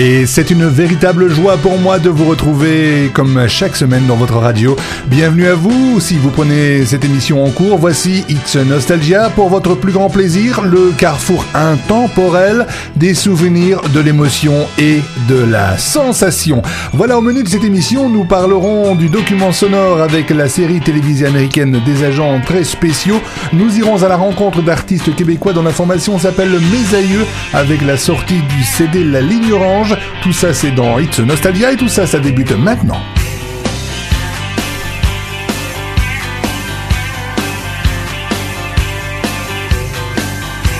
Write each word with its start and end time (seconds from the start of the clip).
Et 0.00 0.26
c'est 0.26 0.52
une 0.52 0.64
véritable 0.64 1.28
joie 1.28 1.56
pour 1.56 1.76
moi 1.76 1.98
de 1.98 2.08
vous 2.08 2.26
retrouver 2.26 3.10
comme 3.12 3.48
chaque 3.48 3.74
semaine 3.74 4.06
dans 4.06 4.14
votre 4.14 4.36
radio. 4.36 4.76
Bienvenue 5.08 5.48
à 5.48 5.56
vous. 5.56 5.98
Si 5.98 6.16
vous 6.18 6.30
prenez 6.30 6.84
cette 6.84 7.04
émission 7.04 7.44
en 7.44 7.50
cours, 7.50 7.78
voici 7.78 8.24
It's 8.28 8.54
Nostalgia 8.54 9.28
pour 9.30 9.48
votre 9.48 9.74
plus 9.74 9.90
grand 9.90 10.08
plaisir, 10.08 10.62
le 10.62 10.92
carrefour 10.96 11.44
intemporel 11.52 12.68
des 12.94 13.12
souvenirs, 13.12 13.80
de 13.92 13.98
l'émotion 13.98 14.68
et 14.78 15.00
de 15.28 15.42
la 15.42 15.76
sensation. 15.78 16.62
Voilà 16.92 17.18
au 17.18 17.20
menu 17.20 17.42
de 17.42 17.48
cette 17.48 17.64
émission, 17.64 18.08
nous 18.08 18.24
parlerons 18.24 18.94
du 18.94 19.08
document 19.08 19.50
sonore 19.50 20.00
avec 20.00 20.30
la 20.30 20.48
série 20.48 20.78
télévisée 20.78 21.26
américaine 21.26 21.82
des 21.84 22.04
agents 22.04 22.40
très 22.46 22.62
spéciaux. 22.62 23.20
Nous 23.52 23.76
irons 23.78 24.04
à 24.04 24.08
la 24.08 24.16
rencontre 24.16 24.62
d'artistes 24.62 25.16
québécois 25.16 25.54
dont 25.54 25.64
la 25.64 25.72
formation 25.72 26.20
s'appelle 26.20 26.52
Mes 26.52 26.96
Aïeux 26.96 27.26
avec 27.52 27.82
la 27.82 27.96
sortie 27.96 28.42
du 28.56 28.62
CD 28.62 29.02
La 29.02 29.22
Ligne 29.22 29.52
Orange 29.52 29.87
tout 30.22 30.32
ça, 30.32 30.52
c'est 30.52 30.70
dans 30.70 30.98
It's 30.98 31.18
Nostalgia 31.18 31.72
et 31.72 31.76
tout 31.76 31.88
ça, 31.88 32.06
ça 32.06 32.18
débute 32.18 32.52
maintenant. 32.52 33.00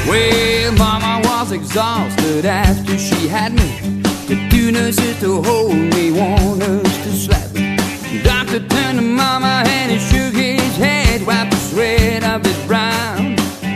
Well, 0.08 0.72
Mama 0.72 1.20
was 1.24 1.52
exhausted 1.52 2.46
after 2.46 2.98
she 2.98 3.28
had 3.28 3.52
me. 3.52 4.02
The 4.26 4.36
two 4.50 4.72
nurses 4.72 5.20
to 5.20 5.42
hold 5.42 5.76
me, 5.76 6.10
one 6.10 6.58
nurse 6.58 6.96
to 7.04 7.12
slap 7.12 7.52
me. 7.54 7.76
Doctor 8.22 8.60
turned 8.60 8.98
to 8.98 9.04
Mama 9.04 9.64
and 9.66 9.92
he 9.92 9.98
shook 9.98 10.34
his 10.34 10.76
head, 10.76 11.26
wiped 11.26 11.50
the 11.50 11.56
sweat 11.58 12.24
of 12.24 12.44
his 12.44 12.56
brow. 12.66 13.16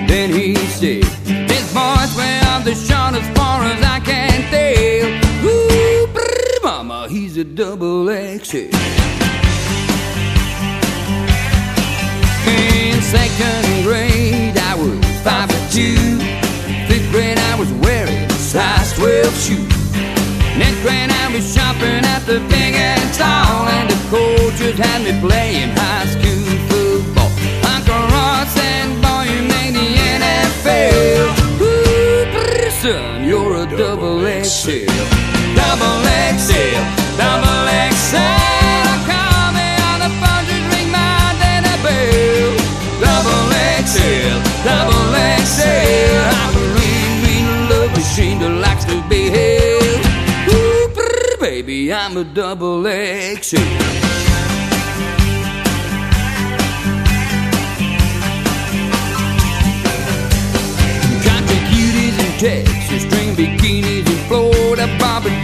Then 0.07 0.31
he 0.31 0.57
said, 0.57 1.05
This 1.49 1.73
boy's 1.75 2.15
well 2.17 2.61
the 2.63 2.75
short 2.75 3.15
A 7.43 7.45
double 7.45 8.07
XL. 8.07 8.71
In 12.47 13.03
second 13.03 13.83
grade, 13.83 14.57
I 14.57 14.77
was 14.79 15.03
five 15.27 15.51
two. 15.73 15.97
Fifth 16.87 17.11
grade, 17.11 17.39
I 17.39 17.59
was 17.59 17.73
wearing 17.83 18.31
size 18.31 18.93
12 18.93 19.35
shoe. 19.43 19.67
Next 20.57 20.81
grade, 20.83 21.11
I 21.11 21.33
was 21.35 21.43
shopping 21.53 22.05
at 22.15 22.23
the 22.27 22.39
big 22.47 22.77
and 22.77 23.13
tall, 23.13 23.67
and 23.75 23.91
the 23.91 23.99
coaches 24.07 24.79
had 24.79 25.03
me 25.03 25.19
playing 25.19 25.71
high 25.75 26.07
school 26.15 26.47
football. 26.71 27.31
Uncle 27.75 28.07
Ross 28.15 28.57
and 28.57 29.03
boy, 29.03 29.25
you 29.35 29.43
made 29.51 29.75
the 29.75 29.89
NFL. 30.23 31.27
Ooh, 31.59 32.71
son, 32.71 33.25
you're 33.25 33.65
a 33.65 33.77
double 33.77 34.21
XL. 34.45 34.87
Double 35.57 36.03
XL, 36.39 37.02
I'm 51.93 52.17
a 52.17 52.25
double 52.25 52.87
action. 52.89 53.61
Texas, 62.39 63.03
string 63.03 63.37
bikinis 63.37 64.05
in 64.05 64.19
Florida 64.27 64.89
bobbing 64.99 65.42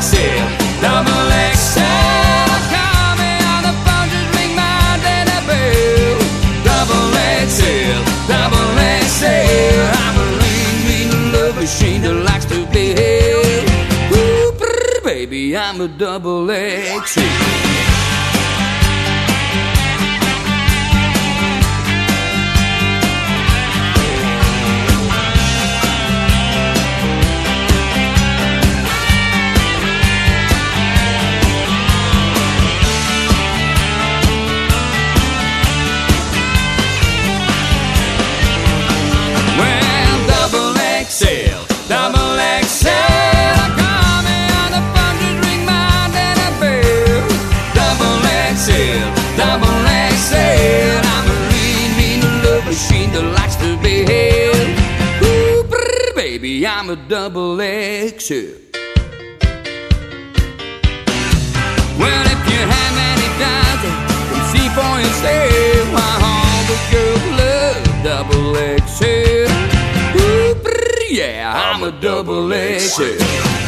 XL, 0.00 0.46
double 0.80 1.26
XL. 1.58 1.82
Call 2.70 3.10
me 3.18 3.32
on 3.52 3.62
the 3.66 3.74
phone, 3.84 4.08
just 4.14 4.28
ring 4.36 4.54
my 4.54 4.98
dinner 5.02 5.42
bell. 5.48 6.18
Double 6.62 7.10
XL, 7.50 7.98
double 8.30 8.68
XL. 9.06 9.78
I'm 10.02 10.16
a 10.22 10.26
lean, 10.42 11.32
love 11.32 11.56
machine 11.56 12.02
that 12.02 12.14
likes 12.14 12.44
to 12.46 12.64
be 12.66 12.94
held. 12.94 13.64
Ooh, 14.16 14.52
brr, 14.56 15.00
baby, 15.02 15.56
I'm 15.56 15.80
a 15.80 15.88
double 15.88 16.46
XL. 16.46 17.67
I'm 56.88 56.96
a 56.98 57.06
double 57.06 57.58
XL. 57.58 58.34
Well, 61.98 62.24
if 62.24 62.40
you 62.48 62.60
have 62.64 62.96
any 63.12 63.28
doubts, 63.38 63.92
come 64.30 64.44
see 64.48 64.68
for 64.72 64.94
yourself. 64.98 65.92
Why 65.92 66.10
all 66.24 66.62
the 66.64 66.78
girls 66.90 67.26
love 67.36 67.84
double 68.02 68.54
XL. 68.88 69.52
Ooh, 70.16 70.54
brr, 70.62 71.10
yeah, 71.10 71.52
I'm 71.54 71.82
a 71.82 71.92
double 72.00 72.48
XL. 72.48 73.67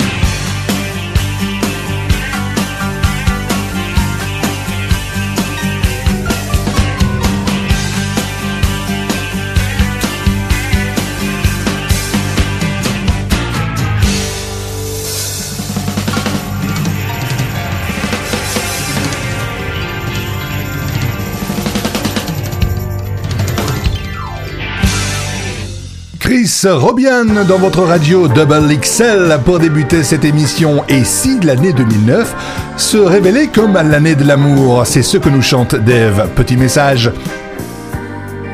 Chris 26.31 26.63
Robian 26.65 27.25
dans 27.49 27.59
votre 27.59 27.83
radio 27.83 28.29
Double 28.29 28.79
XL 28.79 29.37
pour 29.45 29.59
débuter 29.59 30.05
cette 30.05 30.25
émission 30.25 30.85
et 30.89 31.03
si 31.03 31.41
l'année 31.41 31.73
2009 31.73 32.73
se 32.77 32.99
révélait 32.99 33.49
comme 33.49 33.73
l'année 33.73 34.15
de 34.15 34.23
l'amour, 34.23 34.87
c'est 34.87 35.03
ce 35.03 35.19
que 35.19 35.29
nous 35.29 35.43
chante 35.43 35.75
Dave. 35.75 36.31
Petit 36.37 36.57
message. 36.57 37.11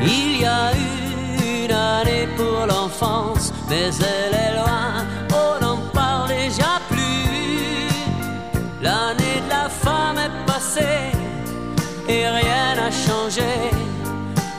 Il 0.01 0.41
y 0.41 0.45
a 0.45 0.71
une 0.73 1.71
année 1.71 2.27
pour 2.35 2.65
l'enfance, 2.67 3.53
mais 3.69 3.91
elle 3.99 4.33
est 4.33 4.55
loin, 4.55 5.05
on 5.29 5.63
n'en 5.63 5.77
parle 5.93 6.29
déjà 6.29 6.81
plus. 6.89 7.91
L'année 8.81 9.39
de 9.45 9.49
la 9.51 9.69
femme 9.69 10.17
est 10.17 10.51
passée 10.51 11.11
et 12.09 12.27
rien 12.27 12.73
n'a 12.75 12.89
changé. 12.89 13.43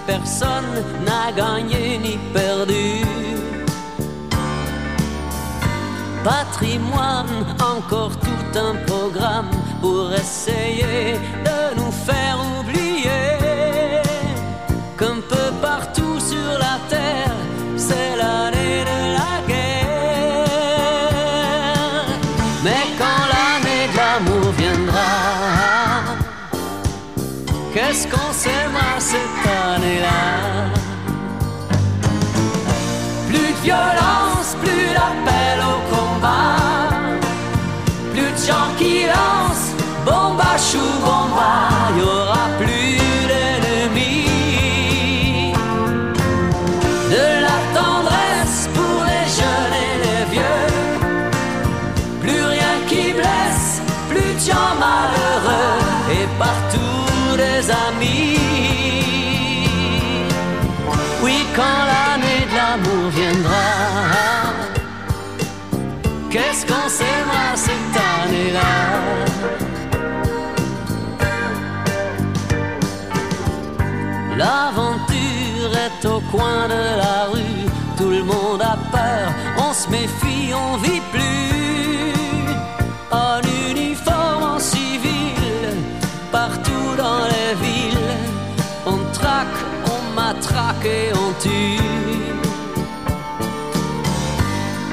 personne 0.07 0.85
n'a 1.05 1.33
gagné 1.37 1.88
Patrimoine, 6.29 7.47
encore 7.59 8.15
tout 8.21 8.59
un 8.59 8.75
programme 8.87 9.51
pour 9.81 10.13
essayer 10.13 11.15
de 11.49 11.61
nous 11.79 11.91
faire 11.91 12.39
oublier 12.61 13.39
qu'un 14.99 15.21
peu 15.33 15.49
partout 15.63 16.21
sur 16.21 16.51
la 16.65 16.77
terre, 16.91 17.35
c'est 17.79 18.15
l'année 18.21 18.85
de 18.91 18.99
la 19.19 19.35
guerre. 19.49 20.45
Mais 22.63 22.85
quand 23.01 23.23
l'année 23.33 23.85
de 23.91 23.97
l'amour 23.97 24.49
viendra, 24.59 25.13
qu'est-ce 27.73 28.05
qu'on 28.07 28.33
s'aimera 28.35 28.93
cette 28.99 29.47
année-là? 29.65 30.21
Plus 33.29 33.53
de 33.63 33.98
coin 76.31 76.69
de 76.69 76.83
la 77.03 77.27
rue, 77.33 77.67
tout 77.97 78.11
le 78.11 78.23
monde 78.23 78.63
a 78.63 78.77
peur, 78.91 79.33
on 79.59 79.73
se 79.73 79.89
méfie, 79.89 80.53
on 80.55 80.77
vit 80.77 81.03
plus. 81.13 82.55
En 83.11 83.41
uniforme, 83.71 84.45
en 84.57 84.59
civil, 84.59 85.75
partout 86.31 86.91
dans 86.97 87.25
les 87.35 87.55
villes, 87.65 88.15
on 88.87 88.99
traque, 89.13 89.61
on 89.95 90.01
matraque 90.15 90.85
et 90.85 91.13
on 91.15 91.31
tue. 91.43 91.81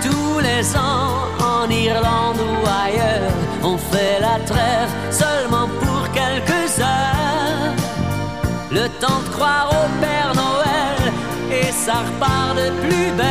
Tous 0.06 0.40
les 0.40 0.76
ans, 0.76 1.12
en 1.54 1.70
Irlande 1.70 2.40
ou 2.50 2.56
ailleurs, 2.86 3.32
on 3.64 3.78
fait 3.78 4.20
la 4.22 4.40
trêve 4.46 5.05
ça 11.86 11.98
repart 12.10 12.56
de 12.56 12.68
plus 12.82 13.12
belle. 13.12 13.26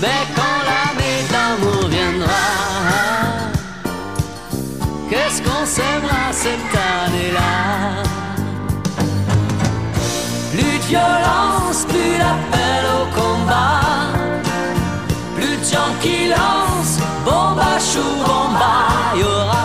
Mais 0.00 0.22
quand 0.36 0.58
l'année 0.68 1.20
d'amour 1.32 1.88
viendra, 1.88 2.50
qu'est-ce 5.08 5.42
qu'on 5.42 5.64
s'aimera 5.66 6.24
cette 6.30 6.74
année-là? 6.92 7.54
Plus 10.52 10.76
de 10.82 10.86
violence, 10.92 11.84
plus 11.88 12.12
d'appel 12.22 12.82
au 12.98 13.04
combat, 13.18 13.80
plus 15.34 15.56
de 15.56 15.64
gens 15.64 15.92
qui 16.00 16.28
lancent 16.28 17.00
bomba 17.24 17.72
chou 17.90 18.08
bomba, 18.24 18.76
y 19.16 19.22
aura 19.24 19.62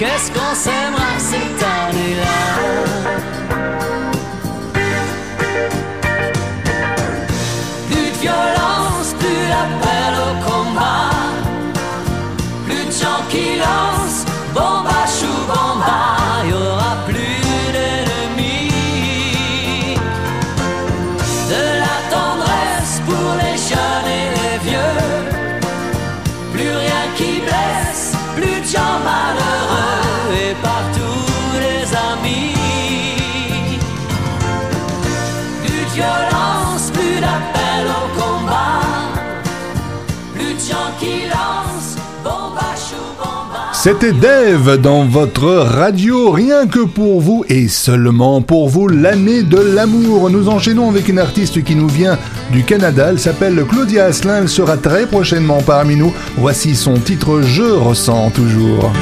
qu'est-ce 0.00 0.32
qu'on 0.32 0.54
s'aimera 0.54 1.18
cette 1.18 1.62
année-là? 1.62 2.49
C'était 43.82 44.12
Dave 44.12 44.76
dans 44.76 45.06
votre 45.06 45.48
radio, 45.48 46.32
rien 46.32 46.66
que 46.66 46.80
pour 46.80 47.22
vous 47.22 47.46
et 47.48 47.66
seulement 47.66 48.42
pour 48.42 48.68
vous, 48.68 48.88
l'année 48.88 49.42
de 49.42 49.56
l'amour. 49.56 50.28
Nous 50.28 50.50
enchaînons 50.50 50.90
avec 50.90 51.08
une 51.08 51.18
artiste 51.18 51.64
qui 51.64 51.74
nous 51.74 51.88
vient 51.88 52.18
du 52.52 52.62
Canada, 52.62 53.06
elle 53.08 53.18
s'appelle 53.18 53.64
Claudia 53.66 54.04
Asselin, 54.04 54.42
elle 54.42 54.50
sera 54.50 54.76
très 54.76 55.06
prochainement 55.06 55.62
parmi 55.62 55.96
nous. 55.96 56.12
Voici 56.36 56.76
son 56.76 56.98
titre 56.98 57.40
Je 57.40 57.62
ressens 57.62 58.28
toujours. 58.32 58.92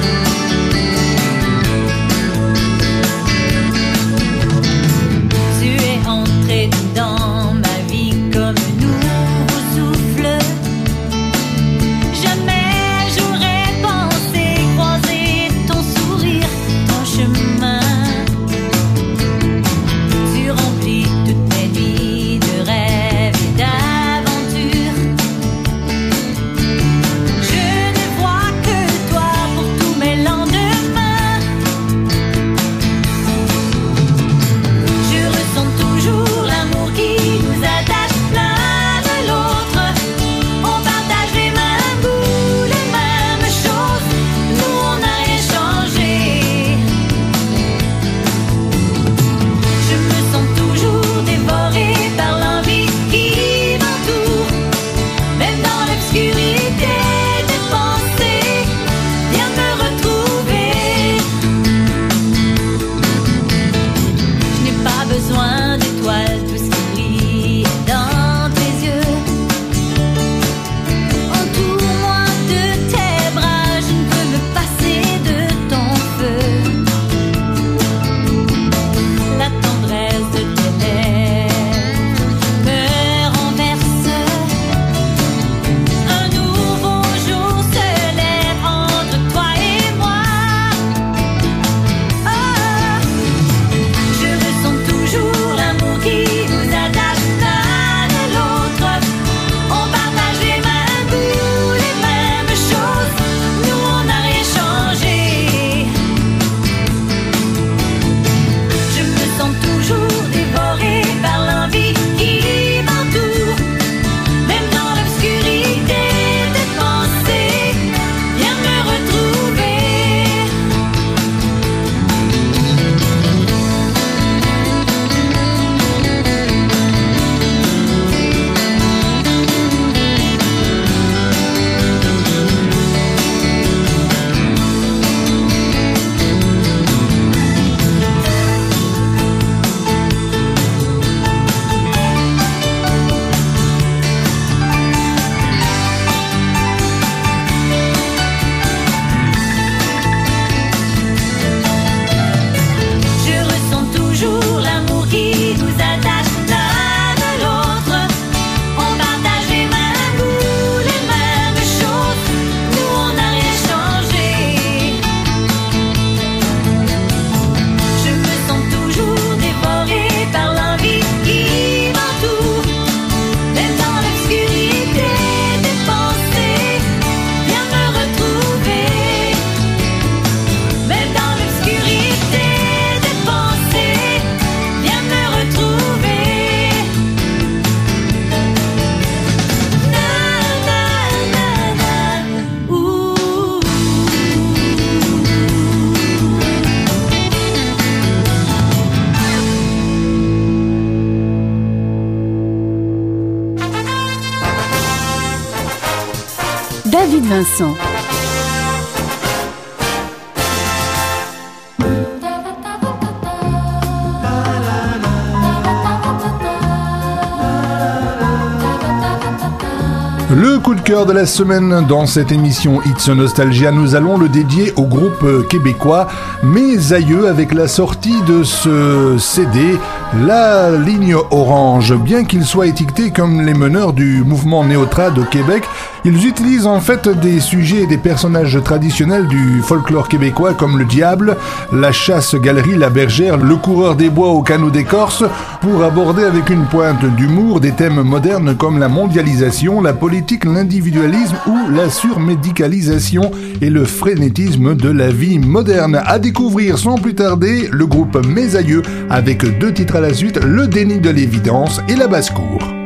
De 221.07 221.13
la 221.13 221.27
semaine 221.27 221.87
dans 221.87 222.07
cette 222.07 222.33
émission 222.33 222.81
It's 222.83 223.09
Nostalgia, 223.09 223.71
nous 223.71 223.95
allons 223.95 224.19
le 224.19 224.29
dédier 224.29 224.73
au 224.77 224.83
groupe 224.83 225.47
québécois 225.49 226.09
Mes 226.43 226.93
Aïeux 226.93 227.29
avec 227.29 227.55
la 227.55 227.69
sortie 227.69 228.21
de 228.23 228.43
ce 228.43 229.17
CD, 229.19 229.79
La 230.27 230.71
Ligne 230.73 231.15
Orange. 231.31 231.95
Bien 231.95 232.25
qu'ils 232.25 232.45
soient 232.45 232.67
étiquetés 232.67 233.13
comme 233.13 233.43
les 233.43 233.55
meneurs 233.55 233.93
du 233.93 234.25
mouvement 234.25 234.65
néotrad 234.65 235.17
au 235.19 235.25
Québec, 235.25 235.63
ils 236.09 236.27
utilisent 236.27 236.67
en 236.67 236.81
fait 236.81 237.07
des 237.07 237.39
sujets 237.39 237.83
et 237.83 237.87
des 237.87 237.99
personnages 237.99 238.59
traditionnels 238.65 239.27
du 239.27 239.61
folklore 239.61 240.09
québécois 240.09 240.55
comme 240.55 240.79
le 240.79 240.87
diable, 240.87 241.37
la 241.71 241.93
chasse-galerie, 241.93 242.77
la 242.77 242.89
bergère, 242.89 243.37
le 243.37 243.57
coureur 243.57 243.95
des 243.95 244.09
bois 244.09 244.31
au 244.31 244.41
canot 244.41 244.71
d'écorce 244.71 245.23
pour 245.61 245.85
aborder 245.85 246.25
avec 246.25 246.49
une 246.49 246.65
pointe 246.65 247.05
d'humour 247.17 247.61
des 247.61 247.73
thèmes 247.73 248.01
modernes 248.01 248.57
comme 248.57 248.79
la 248.79 248.89
mondialisation, 248.89 249.83
la 249.83 249.93
politique 249.93 250.47
l'individualisme 250.47 251.37
ou 251.47 251.57
la 251.71 251.91
surmédicalisation 251.91 253.31
et 253.61 253.69
le 253.69 253.85
frénétisme 253.85 254.75
de 254.75 254.89
la 254.89 255.11
vie 255.11 255.39
moderne. 255.39 256.01
À 256.07 256.19
découvrir 256.19 256.79
sans 256.79 256.95
plus 256.95 257.17
tarder 257.17 257.69
le 257.71 257.87
groupe 257.87 258.17
Mes 258.27 258.57
Aïeux 258.57 258.83
avec 259.11 259.59
deux 259.59 259.75
titres 259.75 259.97
à 259.97 260.01
la 260.01 260.15
suite, 260.15 260.43
Le 260.43 260.69
déni 260.69 261.01
de 261.01 261.11
l'évidence 261.11 261.83
et 261.87 261.97
La 261.97 262.07
basse-cour. 262.07 262.78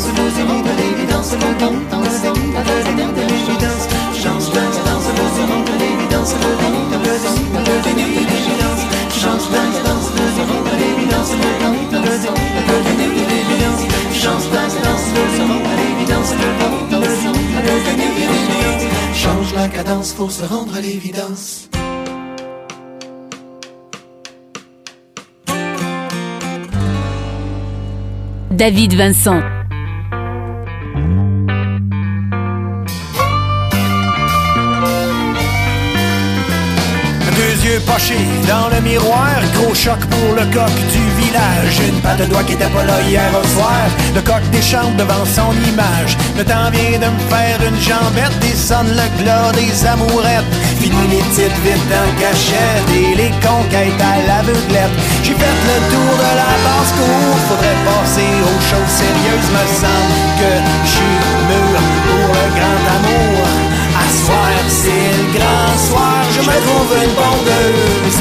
Change 0.00 1.76
danse. 3.18 3.84
Change. 4.22 4.46
Le 6.40 6.54
déni 6.60 6.82
de. 6.90 6.96
Le 7.58 7.76
déni 7.84 8.06
de 8.14 8.22
l'évidence. 8.30 8.82
Change 9.20 9.46
la 9.52 9.64
cadence 9.74 10.08
pour 10.10 10.28
se 10.34 10.42
rendre 10.48 10.70
à 10.70 10.76
l'évidence. 10.80 11.30
Le 11.32 11.50
déni 12.88 13.08
de 13.10 13.24
l'évidence. 13.30 13.82
Le. 13.84 13.98
Change. 14.20 14.46
Le 14.48 14.60
de 14.60 15.76
l'évidence. 15.80 16.30
Change 19.14 19.50
la 19.54 19.68
cadence 19.68 20.12
pour 20.12 20.30
se 20.30 20.44
rendre 20.44 20.80
l'évidence. 20.80 21.68
David 28.50 28.94
Vincent. 28.94 29.59
Dans 38.46 38.68
le 38.74 38.80
miroir. 38.80 39.36
Gros 39.54 39.74
choc 39.74 40.00
pour 40.12 40.34
le 40.34 40.44
coq 40.54 40.74
du 40.94 41.04
village. 41.20 41.76
Une 41.88 42.00
patte 42.00 42.18
de 42.18 42.26
doigt 42.26 42.44
qui 42.44 42.54
était 42.54 42.72
pas 42.76 42.84
là 42.84 42.98
hier 43.08 43.30
au 43.40 43.46
soir. 43.54 43.84
Le 44.14 44.20
coq 44.20 44.42
déchante 44.52 44.96
devant 44.96 45.24
son 45.24 45.52
image. 45.70 46.16
Le 46.36 46.44
temps 46.44 46.70
vient 46.72 46.98
de 46.98 47.08
me 47.14 47.20
faire 47.32 47.58
une 47.68 47.80
jambette. 47.80 48.36
Dessonne 48.40 48.90
le 49.00 49.06
glas 49.22 49.52
des 49.52 49.86
amourettes. 49.86 50.50
Fini 50.80 51.04
les 51.12 51.22
petites 51.28 51.88
dans 51.92 52.06
le 52.08 52.14
cachette. 52.20 52.86
Et 52.94 53.14
les 53.20 53.32
conquêtes 53.44 54.00
à 54.00 54.14
l'aveuglette. 54.26 54.94
J'ai 55.22 55.34
fait 55.34 55.56
le 55.70 55.76
tour 55.92 56.12
de 56.22 56.30
la 56.40 56.52
basse-cour. 56.64 57.30
Faudrait 57.48 57.80
passer 57.88 58.32
aux 58.48 58.60
choses 58.70 58.94
sérieuses. 59.02 59.50
Me 59.56 59.64
semble 59.82 60.18
que 60.40 60.52
je 60.84 60.90
suis 60.96 61.18
mûr 61.48 61.80
pour 62.06 62.28
le 62.38 62.46
grand 62.56 62.82
amour. 62.96 63.49
Soir, 64.10 64.58
c'est 64.68 65.10
le 65.18 65.38
grand 65.38 65.72
soir. 65.88 66.18
Je 66.34 66.40
me 66.40 66.56
trouve 66.66 66.92
une 67.02 67.14
bondeuse. 67.14 68.18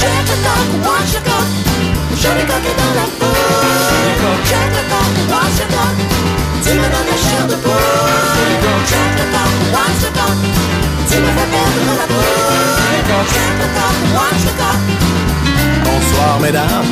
Check 0.00 0.24
le 0.30 0.36
coq, 0.44 0.68
watch 0.86 1.12
le 1.14 1.20
coq. 1.28 1.48
Joli 2.20 2.44
coq 2.50 2.64
est 2.70 2.78
dans 2.80 2.94
la 2.98 3.06
foule. 3.16 3.38
Check 4.48 4.70
le 4.78 4.84
coq, 4.90 5.12
watch 5.30 5.58
le 5.62 5.66
coq. 5.74 5.96
Tu 6.64 6.72
me 6.74 6.88
donnes 6.92 7.10
la 7.10 7.18
chair 7.24 7.44
de 7.46 7.56
poule. 7.64 7.72
Check 8.90 9.12
le 9.20 9.26
coq, 9.34 9.52
watch 9.74 10.00
le 10.02 10.10
coq. 10.18 10.38
Tu 11.08 11.16
me 11.22 11.30
fais 11.36 11.48
perdre 11.54 11.92
la 12.00 12.06
boule. 12.10 12.34
Check 13.32 13.54
le 13.62 13.68
coq, 13.76 13.96
watch 14.16 14.42
le 14.48 14.52
coq. 14.60 14.80
Bonsoir, 15.84 16.40
mesdames. 16.40 16.88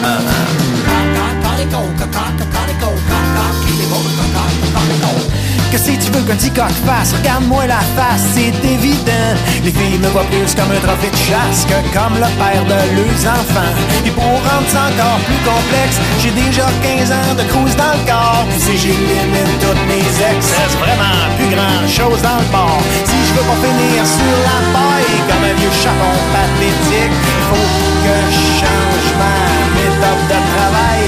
Si 5.76 5.96
tu 5.98 6.10
veux 6.10 6.24
qu'un 6.24 6.34
coq 6.34 6.72
fasse, 6.86 7.12
regarde-moi 7.12 7.66
la 7.66 7.78
face, 7.94 8.24
c'est 8.34 8.56
évident. 8.64 9.36
Les 9.62 9.70
filles 9.70 9.98
me 10.00 10.08
voient 10.08 10.24
plus 10.24 10.54
comme 10.56 10.72
un 10.72 10.80
trophée 10.80 11.10
de 11.12 11.16
chasse 11.16 11.68
que 11.68 11.78
comme 11.92 12.16
le 12.16 12.30
père 12.40 12.64
de 12.64 12.80
leurs 12.96 13.22
enfants. 13.28 13.72
Et 14.04 14.10
pour 14.10 14.24
rendre 14.24 14.68
ça 14.72 14.88
encore 14.88 15.20
plus 15.28 15.38
complexe, 15.44 16.00
j'ai 16.18 16.32
déjà 16.32 16.66
15 16.82 17.12
ans 17.12 17.34
de 17.36 17.44
cruise 17.52 17.76
dans 17.76 17.92
le 17.92 18.02
corps. 18.08 18.44
Puis 18.50 18.60
si 18.60 18.74
j'élimine 18.88 19.52
toutes 19.60 19.84
mes 19.86 20.00
ex, 20.00 20.40
reste 20.58 20.78
vraiment 20.80 21.22
plus 21.36 21.52
grand 21.54 21.84
chose 21.86 22.20
dans 22.24 22.40
le 22.40 22.48
bord. 22.50 22.82
Si 23.04 23.18
je 23.28 23.32
veux 23.36 23.46
pas 23.46 23.60
finir 23.60 24.00
sur 24.02 24.36
la 24.48 24.58
paille 24.72 25.16
comme 25.28 25.44
un 25.44 25.54
vieux 25.60 25.76
chapon 25.76 26.14
pathétique, 26.32 27.14
il 27.14 27.42
faut 27.52 27.70
que 28.02 28.16
je 28.32 28.44
change 28.64 29.08
ma 29.20 29.38
méthode 29.76 30.24
de 30.32 30.40
travail. 30.56 31.04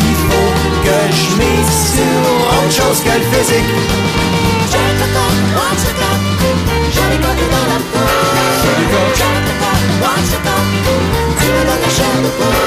Il 0.00 0.16
faut 0.26 0.52
que 0.82 0.96
je 1.12 1.28
mise 1.36 2.07
autre 2.68 2.76
chose 2.76 3.00
que 3.00 3.08
le 3.08 3.24
physique. 3.32 3.64
Le 3.68 5.06
coq, 5.14 5.34
watch 5.56 5.82
coq. 6.00 6.20
Coq 6.94 7.40
dans 7.52 7.66
la 7.70 7.78
le 9.46 9.54
coq, 9.62 9.80
watch 10.02 10.30
le 10.32 10.38
coq. 10.46 10.64
Tu 11.38 11.46
me 11.48 11.62
donnes 11.68 11.82
la 11.82 11.90
chair 11.96 12.16
de 12.24 12.30
poule. 12.36 12.60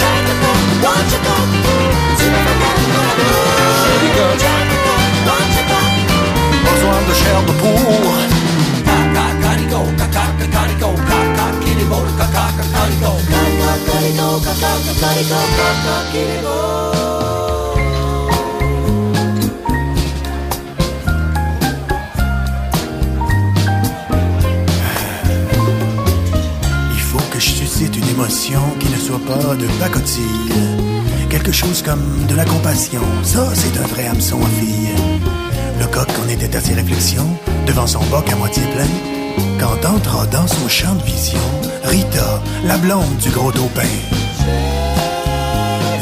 Check 0.00 0.22
le 0.28 0.34
coq, 0.42 0.60
watch 0.84 1.12
le 1.12 1.18
coq. 1.26 1.46
Tu 2.18 2.26
me 2.32 2.40
le 2.46 2.54
le. 2.54 3.38
Besoin 6.64 7.00
de 7.08 7.14
chair 7.14 7.38
de 7.46 7.52
cacarico, 9.18 9.80
cacarico. 16.14 17.11
Suscite 27.82 27.96
une 27.96 28.08
émotion 28.10 28.60
qui 28.78 28.88
ne 28.88 28.96
soit 28.96 29.20
pas 29.26 29.54
de 29.56 29.66
pacotille. 29.80 30.52
Quelque 31.28 31.52
chose 31.52 31.82
comme 31.82 32.26
de 32.28 32.34
la 32.34 32.44
compassion. 32.44 33.00
Ça, 33.22 33.48
c'est 33.54 33.78
un 33.78 33.86
vrai 33.86 34.06
hameçon 34.06 34.38
à 34.42 34.48
fille. 34.60 34.90
Le 35.80 35.86
coq 35.86 36.08
en 36.24 36.28
était 36.28 36.54
à 36.56 36.60
ses 36.60 36.74
réflexions, 36.74 37.28
devant 37.66 37.86
son 37.86 38.04
boc 38.04 38.30
à 38.30 38.36
moitié 38.36 38.62
plein, 38.74 38.86
quand 39.58 39.88
entra 39.88 40.26
dans 40.26 40.46
son 40.46 40.68
champ 40.68 40.94
de 40.94 41.02
vision 41.02 41.40
Rita, 41.84 42.42
la 42.64 42.78
blonde 42.78 43.16
du 43.20 43.30
gros 43.30 43.50
taupin. 43.50 43.82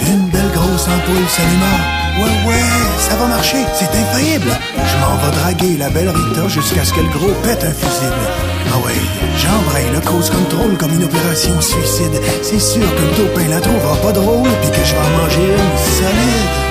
Une 0.06 0.28
belle 0.30 0.50
grosse 0.52 0.88
ampoule 0.88 1.28
s'alluma. 1.28 1.99
Ouais, 2.20 2.48
ouais, 2.48 2.62
ça 2.98 3.16
va 3.16 3.26
marcher, 3.26 3.58
c'est 3.74 3.90
infaillible. 3.96 4.50
Je 4.76 4.96
m'en 4.98 5.16
vais 5.16 5.36
draguer 5.38 5.76
la 5.78 5.88
belle 5.88 6.10
Rita 6.10 6.48
jusqu'à 6.48 6.84
ce 6.84 6.92
que 6.92 7.00
le 7.00 7.08
gros 7.08 7.32
pète 7.42 7.64
un 7.64 7.72
fusible. 7.72 8.26
Ah 8.72 8.78
ouais, 8.84 9.00
j'embraye 9.36 9.90
le 9.92 10.00
cause 10.00 10.30
contrôle 10.30 10.76
comme 10.76 10.92
une 10.94 11.04
opération 11.04 11.60
suicide. 11.60 12.20
C'est 12.42 12.60
sûr 12.60 12.82
que 12.82 13.02
le 13.02 13.10
taupin 13.16 13.48
la 13.48 13.60
trouvera 13.60 13.96
pas 13.96 14.12
drôle, 14.12 14.48
puis 14.60 14.70
que 14.70 14.84
je 14.84 14.92
vais 14.94 15.00
en 15.00 15.22
manger 15.22 15.46
une 15.48 15.78
solide. 15.96 16.70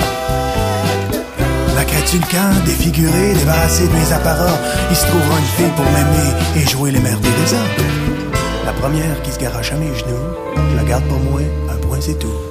La 1.74 1.84
créature 1.84 2.20
le 2.20 2.26
camp, 2.30 2.64
défiguré, 2.64 3.34
débarrassé 3.34 3.88
de 3.88 3.92
mes 3.92 4.12
apparats. 4.12 4.58
Il 4.90 4.96
se 4.96 5.06
trouvera 5.06 5.38
une 5.38 5.52
fille 5.56 5.72
pour 5.76 5.84
m'aimer 5.86 6.30
et 6.56 6.68
jouer 6.68 6.90
les 6.92 7.00
mères 7.00 7.20
Teresa. 7.20 7.62
La 8.64 8.72
première 8.72 9.20
qui 9.22 9.32
se 9.32 9.38
garoche 9.38 9.72
à 9.72 9.76
mes 9.76 9.94
genoux, 9.94 10.28
je 10.70 10.76
la 10.76 10.84
garde 10.84 11.04
pour 11.04 11.18
moi, 11.18 11.40
un 11.70 11.76
point 11.86 11.98
c'est 12.00 12.18
tout. 12.18 12.49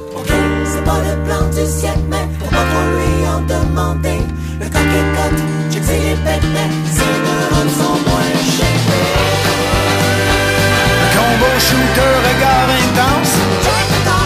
Pas 0.90 1.02
le 1.08 1.16
plan 1.24 1.44
du 1.50 1.66
siècle, 1.70 2.06
mais 2.10 2.26
faut 2.40 2.50
pas 2.50 2.66
lui 2.94 3.14
en 3.36 3.42
demander. 3.54 4.22
Le 4.60 4.66
coq 4.74 4.90
est 5.00 5.10
coq, 5.18 5.36
check 5.72 5.84
ses 5.84 6.00
les 6.06 6.18
bêtes, 6.26 6.50
mais 6.56 6.70
ses 6.98 7.14
neurones 7.26 7.74
sont 7.80 8.00
moins 8.08 8.34
chers. 8.56 8.86
Combo 11.14 11.52
shooter, 11.68 12.14
regard 12.30 12.70
intense. 12.82 13.36
Le 13.66 14.00
le. 14.08 14.22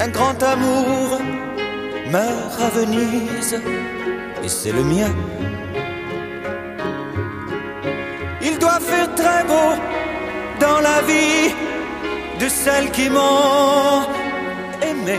Un 0.00 0.08
grand 0.08 0.42
amour 0.42 1.18
meurt 2.10 2.60
à 2.60 2.68
Venise 2.78 3.56
et 4.44 4.48
c'est 4.48 4.72
le 4.72 4.82
mien. 4.82 5.10
Il 8.42 8.58
doit 8.58 8.80
faire 8.80 9.14
très 9.14 9.44
beau 9.44 9.70
dans 10.60 10.80
la 10.80 11.00
vie 11.02 11.54
de 12.40 12.48
celles 12.48 12.90
qui 12.90 13.08
m'ont 13.08 14.02
aimé. 14.82 15.18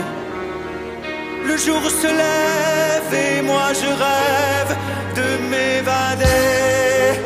Le 1.46 1.56
jour 1.56 1.82
se 2.02 2.06
lève 2.06 3.12
et 3.12 3.42
moi 3.42 3.72
je 3.72 3.90
rêve 4.04 4.76
de 5.16 5.28
m'évader. 5.50 7.20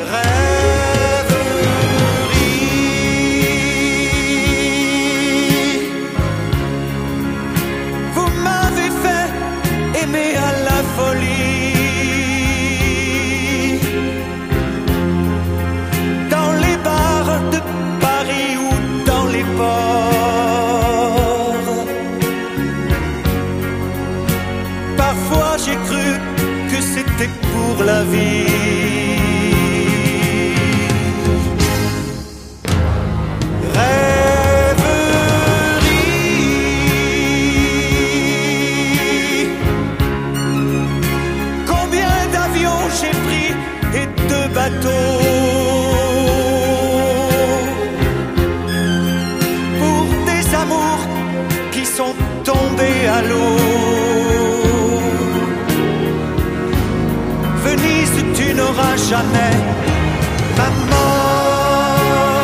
Rêverie. 0.00 0.51
aimé 10.02 10.28
à 10.48 10.50
la 10.68 10.78
folie. 10.96 11.72
Dans 16.34 16.52
les 16.64 16.76
bars 16.88 17.40
de 17.54 17.60
Paris 18.06 18.52
ou 18.66 18.70
dans 19.10 19.26
les 19.34 19.46
ports. 19.58 20.42
Parfois 24.96 25.52
j'ai 25.64 25.78
cru 25.86 26.06
que 26.70 26.78
c'était 26.92 27.32
pour 27.52 27.76
la 27.84 28.00
vie. 28.12 28.71
Jamais 59.12 59.56
ma 60.58 60.68
mort. 60.90 62.42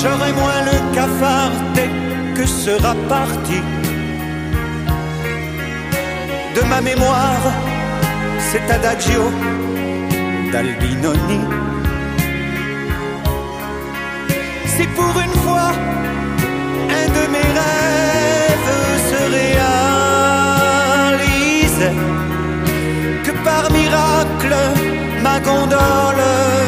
J'aurai 0.00 0.32
moins 0.40 0.60
le 0.70 0.76
cafard 0.96 1.54
dès 1.76 1.90
que 2.36 2.44
sera 2.64 2.92
parti 3.14 3.60
de 6.56 6.62
ma 6.70 6.80
mémoire 6.90 7.44
cet 8.50 8.66
adagio 8.78 9.22
d'Albinoni. 10.52 11.40
Si 14.74 14.84
pour 14.98 15.14
une 15.26 15.36
fois 15.44 15.70
un 16.98 17.06
de 17.16 17.24
mes 17.34 17.48
rêves 17.58 17.83
que 23.24 23.32
par 23.44 23.70
miracle 23.72 24.56
ma 25.22 25.38
gondole 25.46 26.63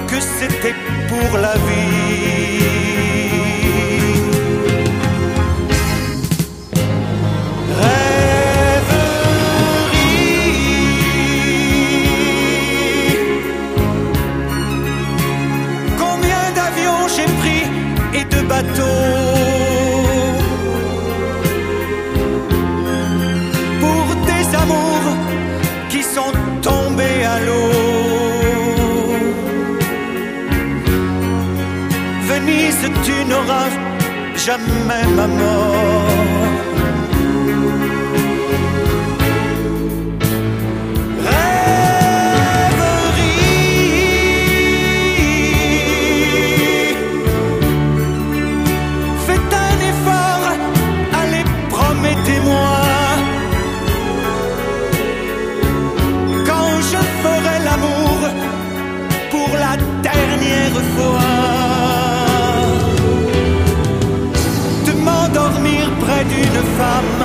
que 0.09 0.21
c'était 0.21 0.75
pour 1.09 1.39
la 1.39 1.55
vie. 1.55 3.12
N'auras 33.33 33.73
jamais 34.37 35.07
ma 35.17 35.27
mort. 35.27 36.32
En 66.83 67.23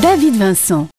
David 0.00 0.36
Vincent. 0.36 0.97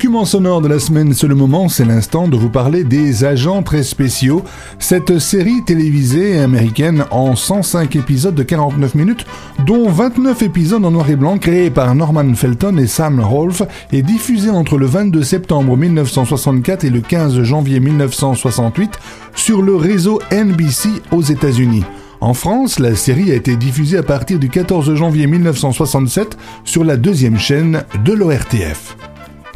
Document 0.00 0.24
sonore 0.24 0.62
de 0.62 0.68
la 0.68 0.78
semaine, 0.78 1.12
c'est 1.12 1.26
le 1.26 1.34
moment, 1.34 1.68
c'est 1.68 1.84
l'instant 1.84 2.26
de 2.26 2.34
vous 2.34 2.48
parler 2.48 2.84
des 2.84 3.22
agents 3.26 3.62
très 3.62 3.82
spéciaux. 3.82 4.42
Cette 4.78 5.18
série 5.18 5.62
télévisée 5.62 6.40
américaine 6.40 7.04
en 7.10 7.36
105 7.36 7.96
épisodes 7.96 8.34
de 8.34 8.42
49 8.42 8.94
minutes, 8.94 9.26
dont 9.66 9.90
29 9.90 10.40
épisodes 10.40 10.82
en 10.86 10.90
noir 10.90 11.10
et 11.10 11.16
blanc 11.16 11.36
créés 11.36 11.68
par 11.68 11.94
Norman 11.94 12.32
Felton 12.34 12.78
et 12.78 12.86
Sam 12.86 13.20
Rolfe, 13.20 13.60
est 13.92 14.00
diffusée 14.00 14.48
entre 14.48 14.78
le 14.78 14.86
22 14.86 15.22
septembre 15.22 15.76
1964 15.76 16.84
et 16.84 16.90
le 16.90 17.02
15 17.02 17.42
janvier 17.42 17.78
1968 17.78 18.98
sur 19.34 19.60
le 19.60 19.76
réseau 19.76 20.18
NBC 20.32 20.88
aux 21.12 21.20
États-Unis. 21.20 21.84
En 22.22 22.32
France, 22.32 22.78
la 22.78 22.96
série 22.96 23.32
a 23.32 23.34
été 23.34 23.54
diffusée 23.54 23.98
à 23.98 24.02
partir 24.02 24.38
du 24.38 24.48
14 24.48 24.94
janvier 24.94 25.26
1967 25.26 26.38
sur 26.64 26.84
la 26.84 26.96
deuxième 26.96 27.38
chaîne 27.38 27.82
de 28.02 28.14
l'ORTF. 28.14 28.96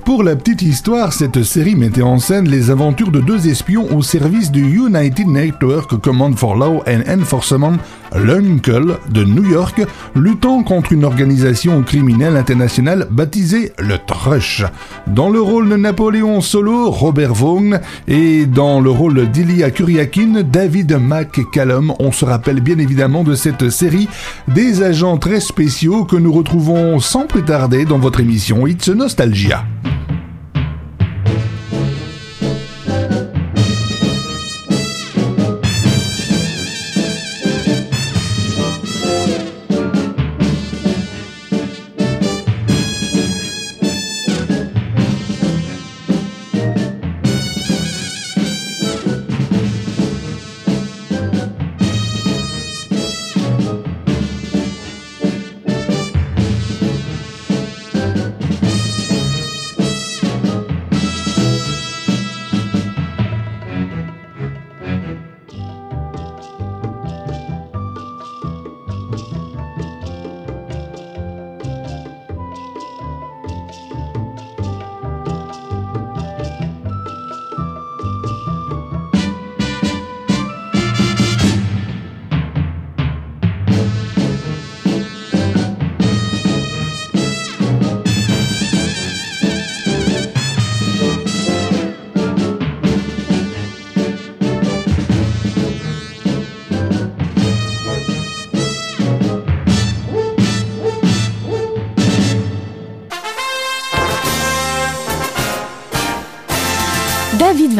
Pour 0.05 0.23
la 0.23 0.37
petite 0.37 0.61
histoire, 0.61 1.15
cette 1.15 1.43
série 1.43 1.75
mettait 1.75 2.03
en 2.03 2.19
scène 2.19 2.47
les 2.47 2.71
aventures 2.71 3.11
de 3.11 3.21
deux 3.21 3.49
espions 3.49 3.87
au 3.97 4.03
service 4.03 4.51
du 4.51 4.61
United 4.61 5.27
Network 5.27 5.99
Command 5.99 6.39
for 6.39 6.57
Law 6.57 6.83
and 6.87 7.01
Enforcement, 7.09 7.79
l'UNCLE 8.15 8.99
de 9.11 9.25
New 9.25 9.51
York, 9.51 9.81
luttant 10.15 10.63
contre 10.63 10.93
une 10.93 11.07
organisation 11.07 11.83
criminelle 11.83 12.37
internationale 12.37 13.09
baptisée 13.11 13.73
le 13.79 13.97
Trush. 13.97 14.63
Dans 15.07 15.31
le 15.31 15.41
rôle 15.41 15.71
de 15.71 15.77
Napoléon 15.77 16.43
Solo, 16.43 16.91
Robert 16.91 17.33
Vaughn, 17.33 17.81
et 18.07 18.45
dans 18.45 18.83
le 18.83 18.91
rôle 18.91 19.31
d'Ilya 19.31 19.71
Kuryakin, 19.71 20.43
David 20.43 20.99
McCallum. 21.01 21.95
On 21.99 22.13
se 22.13 22.27
rappelle 22.27 22.61
bien 22.61 22.79
évidemment 22.79 23.25
de 23.25 23.35
cette 23.35 23.71
série 23.71 24.09
des 24.49 24.83
agents 24.83 25.17
très 25.17 25.41
spéciaux 25.41 26.05
que 26.05 26.17
nous 26.17 26.33
retrouvons 26.33 27.01
sans 27.01 27.27
plus 27.27 27.43
tarder 27.43 27.87
dans 27.87 27.99
votre 27.99 28.21
émission 28.21 28.67
It's 28.67 28.89
Nostalgia. 28.89 29.65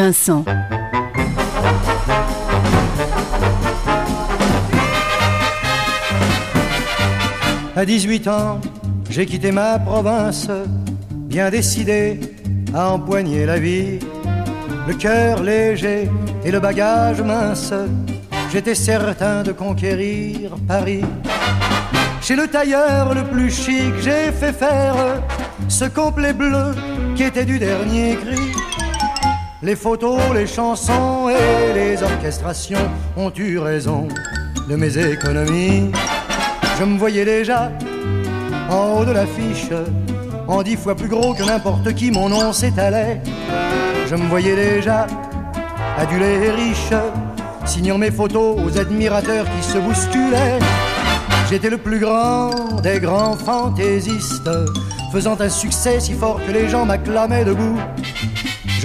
Vincent. 0.05 0.45
À 7.75 7.85
18 7.85 8.27
ans, 8.27 8.61
j'ai 9.09 9.25
quitté 9.25 9.51
ma 9.51 9.79
province, 9.79 10.47
bien 11.11 11.49
décidé 11.49 12.19
à 12.71 12.91
empoigner 12.91 13.47
la 13.47 13.57
vie. 13.57 13.97
Le 14.87 14.93
cœur 14.93 15.41
léger 15.41 16.07
et 16.43 16.51
le 16.51 16.59
bagage 16.59 17.23
mince, 17.23 17.73
j'étais 18.51 18.75
certain 18.75 19.41
de 19.41 19.53
conquérir 19.53 20.51
Paris. 20.67 21.03
Chez 22.21 22.35
le 22.35 22.45
tailleur 22.47 23.15
le 23.15 23.23
plus 23.23 23.49
chic, 23.49 23.93
j'ai 24.01 24.31
fait 24.31 24.53
faire 24.53 24.95
ce 25.67 25.85
complet 25.85 26.33
bleu 26.33 26.75
qui 27.15 27.23
était 27.23 27.45
du 27.45 27.57
dernier 27.57 28.17
cri. 28.17 28.54
Les 29.65 29.75
photos, 29.75 30.19
les 30.35 30.45
chansons 30.45 31.27
et 31.27 31.73
les 31.73 32.03
orchestrations 32.03 32.87
ont 33.17 33.31
eu 33.35 33.57
raison 33.57 34.07
de 34.69 34.75
mes 34.75 34.95
économies. 34.95 35.89
Je 36.77 36.83
me 36.83 36.99
voyais 36.99 37.25
déjà 37.25 37.71
en 38.69 38.99
haut 38.99 39.05
de 39.05 39.11
l'affiche, 39.11 39.69
en 40.47 40.61
dix 40.61 40.75
fois 40.75 40.93
plus 40.93 41.07
gros 41.07 41.33
que 41.33 41.41
n'importe 41.41 41.95
qui, 41.95 42.11
mon 42.11 42.29
nom 42.29 42.53
s'étalait. 42.53 43.19
Je 44.07 44.13
me 44.13 44.27
voyais 44.27 44.55
déjà 44.55 45.07
adulé 45.97 46.27
et 46.27 46.51
riche, 46.51 46.93
signant 47.65 47.97
mes 47.97 48.11
photos 48.11 48.59
aux 48.63 48.77
admirateurs 48.77 49.47
qui 49.49 49.67
se 49.67 49.79
bousculaient. 49.79 50.59
J'étais 51.49 51.71
le 51.71 51.79
plus 51.79 51.97
grand 51.97 52.51
des 52.83 52.99
grands 52.99 53.35
fantaisistes, 53.35 54.51
faisant 55.11 55.41
un 55.41 55.49
succès 55.49 55.99
si 55.99 56.13
fort 56.13 56.39
que 56.45 56.51
les 56.51 56.69
gens 56.69 56.85
m'acclamaient 56.85 57.45
debout. 57.45 57.79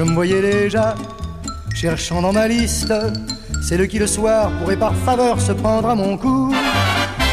Je 0.01 0.05
me 0.07 0.15
voyais 0.15 0.41
déjà 0.41 0.95
cherchant 1.75 2.23
dans 2.23 2.33
ma 2.33 2.49
liste 2.49 2.91
celle 3.61 3.87
qui 3.87 3.99
le 3.99 4.07
soir 4.07 4.51
pourrait 4.53 4.79
par 4.79 4.95
faveur 4.95 5.39
se 5.39 5.53
prendre 5.53 5.91
à 5.91 5.95
mon 5.95 6.17
cou. 6.17 6.55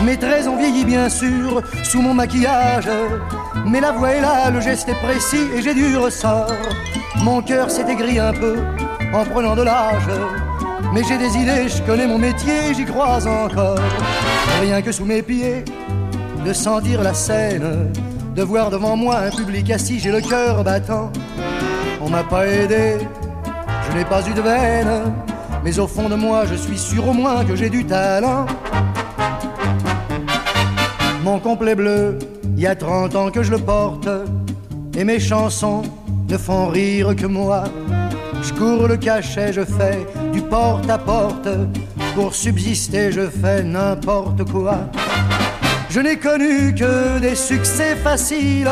Mes 0.03 0.17
traits 0.17 0.49
ont 0.49 0.57
vieilli 0.57 0.83
bien 0.83 1.07
sûr 1.07 1.61
sous 1.85 2.01
mon 2.01 2.13
maquillage, 2.13 2.89
mais 3.65 3.79
la 3.79 3.93
voix 3.93 4.09
est 4.09 4.19
là, 4.19 4.49
le 4.49 4.59
geste 4.59 4.89
est 4.89 5.01
précis 5.01 5.47
et 5.55 5.61
j'ai 5.61 5.73
du 5.73 5.95
ressort. 5.95 6.51
Mon 7.23 7.41
cœur 7.41 7.71
s'est 7.71 7.89
aigri 7.89 8.19
un 8.19 8.33
peu 8.33 8.57
en 9.13 9.23
prenant 9.23 9.55
de 9.55 9.61
l'âge, 9.61 10.09
mais 10.93 11.03
j'ai 11.07 11.17
des 11.17 11.37
idées, 11.37 11.69
je 11.69 11.81
connais 11.83 12.05
mon 12.05 12.17
métier, 12.17 12.73
j'y 12.75 12.83
crois 12.83 13.25
encore. 13.25 13.79
Rien 14.59 14.81
que 14.81 14.91
sous 14.91 15.05
mes 15.05 15.21
pieds, 15.21 15.63
de 16.45 16.51
sentir 16.51 17.01
la 17.01 17.13
scène, 17.13 17.93
de 18.35 18.43
voir 18.43 18.69
devant 18.71 18.97
moi 18.97 19.19
un 19.19 19.29
public 19.29 19.71
assis, 19.71 20.01
j'ai 20.01 20.11
le 20.11 20.19
cœur 20.19 20.65
battant. 20.65 21.13
On 21.99 22.09
m'a 22.09 22.23
pas 22.23 22.45
aidé, 22.45 22.97
je 23.89 23.97
n'ai 23.97 24.05
pas 24.05 24.21
eu 24.27 24.33
de 24.33 24.41
veine, 24.41 25.13
mais 25.63 25.79
au 25.79 25.87
fond 25.87 26.07
de 26.09 26.15
moi, 26.15 26.45
je 26.45 26.55
suis 26.55 26.77
sûr 26.77 27.07
au 27.07 27.13
moins 27.13 27.43
que 27.43 27.55
j'ai 27.55 27.69
du 27.69 27.85
talent. 27.85 28.45
Mon 31.23 31.39
complet 31.39 31.75
bleu, 31.75 32.19
il 32.55 32.61
y 32.61 32.67
a 32.67 32.75
30 32.75 33.15
ans 33.15 33.31
que 33.31 33.41
je 33.41 33.51
le 33.51 33.57
porte, 33.57 34.07
et 34.95 35.03
mes 35.03 35.19
chansons 35.19 35.81
ne 36.29 36.37
font 36.37 36.67
rire 36.67 37.15
que 37.15 37.25
moi. 37.25 37.63
Je 38.43 38.53
cours 38.53 38.87
le 38.87 38.97
cachet, 38.97 39.51
je 39.51 39.65
fais 39.65 40.05
du 40.31 40.41
porte 40.41 40.89
à 40.89 40.97
porte, 40.97 41.49
pour 42.13 42.35
subsister, 42.35 43.11
je 43.11 43.27
fais 43.27 43.63
n'importe 43.63 44.49
quoi. 44.51 44.77
Je 45.89 45.99
n'ai 45.99 46.17
connu 46.17 46.75
que 46.75 47.17
des 47.19 47.35
succès 47.35 47.95
faciles, 47.95 48.69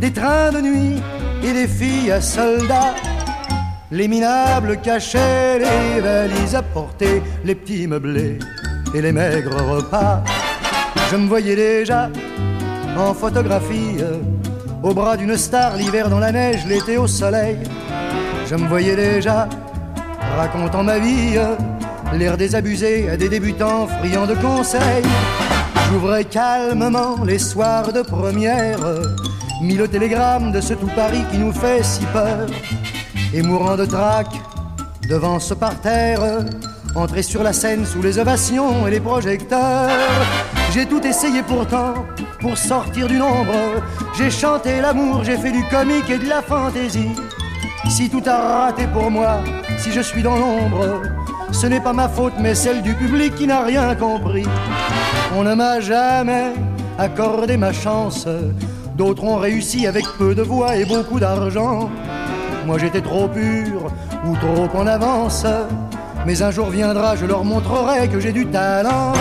des 0.00 0.12
trains 0.12 0.50
de 0.50 0.60
nuit 0.60 1.02
et 1.42 1.52
des 1.52 1.68
filles 1.68 2.12
à 2.12 2.20
soldats. 2.20 2.94
Les 3.90 4.08
minables 4.08 4.78
cachets, 4.82 5.58
les 5.58 6.00
valises 6.00 6.54
à 6.54 6.62
porter, 6.62 7.22
les 7.44 7.54
petits 7.54 7.86
meublés 7.86 8.38
et 8.94 9.00
les 9.00 9.12
maigres 9.12 9.62
repas. 9.62 10.22
Je 11.10 11.16
me 11.16 11.26
voyais 11.26 11.56
déjà 11.56 12.10
en 12.98 13.14
photographie, 13.14 13.98
au 14.82 14.92
bras 14.92 15.16
d'une 15.16 15.36
star, 15.36 15.76
l'hiver 15.76 16.10
dans 16.10 16.18
la 16.18 16.32
neige, 16.32 16.66
l'été 16.66 16.98
au 16.98 17.06
soleil. 17.06 17.56
Je 18.48 18.54
me 18.56 18.66
voyais 18.68 18.96
déjà 18.96 19.48
racontant 20.36 20.82
ma 20.82 20.98
vie, 20.98 21.38
l'air 22.12 22.36
désabusé 22.36 23.08
à 23.08 23.16
des 23.16 23.28
débutants 23.28 23.86
friands 23.86 24.26
de 24.26 24.34
conseils. 24.34 25.04
J'ouvrais 25.90 26.24
calmement 26.24 27.24
les 27.24 27.38
soirs 27.38 27.92
de 27.92 28.02
première, 28.02 28.78
mis 29.60 29.74
le 29.74 29.88
télégramme 29.88 30.52
de 30.52 30.60
ce 30.60 30.74
tout 30.74 30.90
Paris 30.94 31.24
qui 31.30 31.38
nous 31.38 31.52
fait 31.52 31.82
si 31.82 32.04
peur, 32.06 32.46
et 33.34 33.42
mourant 33.42 33.76
de 33.76 33.84
trac 33.84 34.26
devant 35.08 35.38
ce 35.38 35.54
parterre, 35.54 36.20
entrer 36.94 37.22
sur 37.22 37.42
la 37.42 37.52
scène 37.52 37.84
sous 37.84 38.02
les 38.02 38.18
ovations 38.18 38.86
et 38.86 38.90
les 38.90 39.00
projecteurs. 39.00 39.90
J'ai 40.72 40.86
tout 40.86 41.04
essayé 41.04 41.42
pourtant 41.42 41.94
pour 42.40 42.56
sortir 42.56 43.08
du 43.08 43.18
nombre. 43.18 43.54
J'ai 44.16 44.30
chanté 44.30 44.80
l'amour, 44.80 45.24
j'ai 45.24 45.36
fait 45.36 45.52
du 45.52 45.64
comique 45.64 46.10
et 46.10 46.18
de 46.18 46.28
la 46.28 46.42
fantaisie. 46.42 47.14
Si 47.88 48.08
tout 48.10 48.22
a 48.26 48.66
raté 48.66 48.86
pour 48.86 49.10
moi, 49.10 49.38
si 49.78 49.92
je 49.92 50.00
suis 50.00 50.22
dans 50.22 50.36
l'ombre, 50.36 51.02
ce 51.52 51.66
n'est 51.66 51.80
pas 51.80 51.92
ma 51.92 52.08
faute 52.08 52.34
mais 52.38 52.54
celle 52.54 52.82
du 52.82 52.94
public 52.94 53.34
qui 53.34 53.46
n'a 53.46 53.62
rien 53.62 53.94
compris. 53.94 54.46
On 55.34 55.42
ne 55.42 55.54
m'a 55.54 55.80
jamais 55.80 56.52
accordé 56.98 57.56
ma 57.56 57.72
chance. 57.72 58.26
D'autres 58.98 59.22
ont 59.22 59.36
réussi 59.36 59.86
avec 59.86 60.04
peu 60.18 60.34
de 60.34 60.42
voix 60.42 60.74
et 60.74 60.84
beaucoup 60.84 61.20
d'argent. 61.20 61.88
Moi 62.66 62.78
j'étais 62.78 63.00
trop 63.00 63.28
pur 63.28 63.92
ou 64.26 64.36
trop 64.36 64.76
en 64.76 64.88
avance. 64.88 65.46
Mais 66.26 66.42
un 66.42 66.50
jour 66.50 66.68
viendra, 66.68 67.14
je 67.14 67.24
leur 67.24 67.44
montrerai 67.44 68.08
que 68.08 68.18
j'ai 68.18 68.32
du 68.32 68.44
talent. 68.46 69.12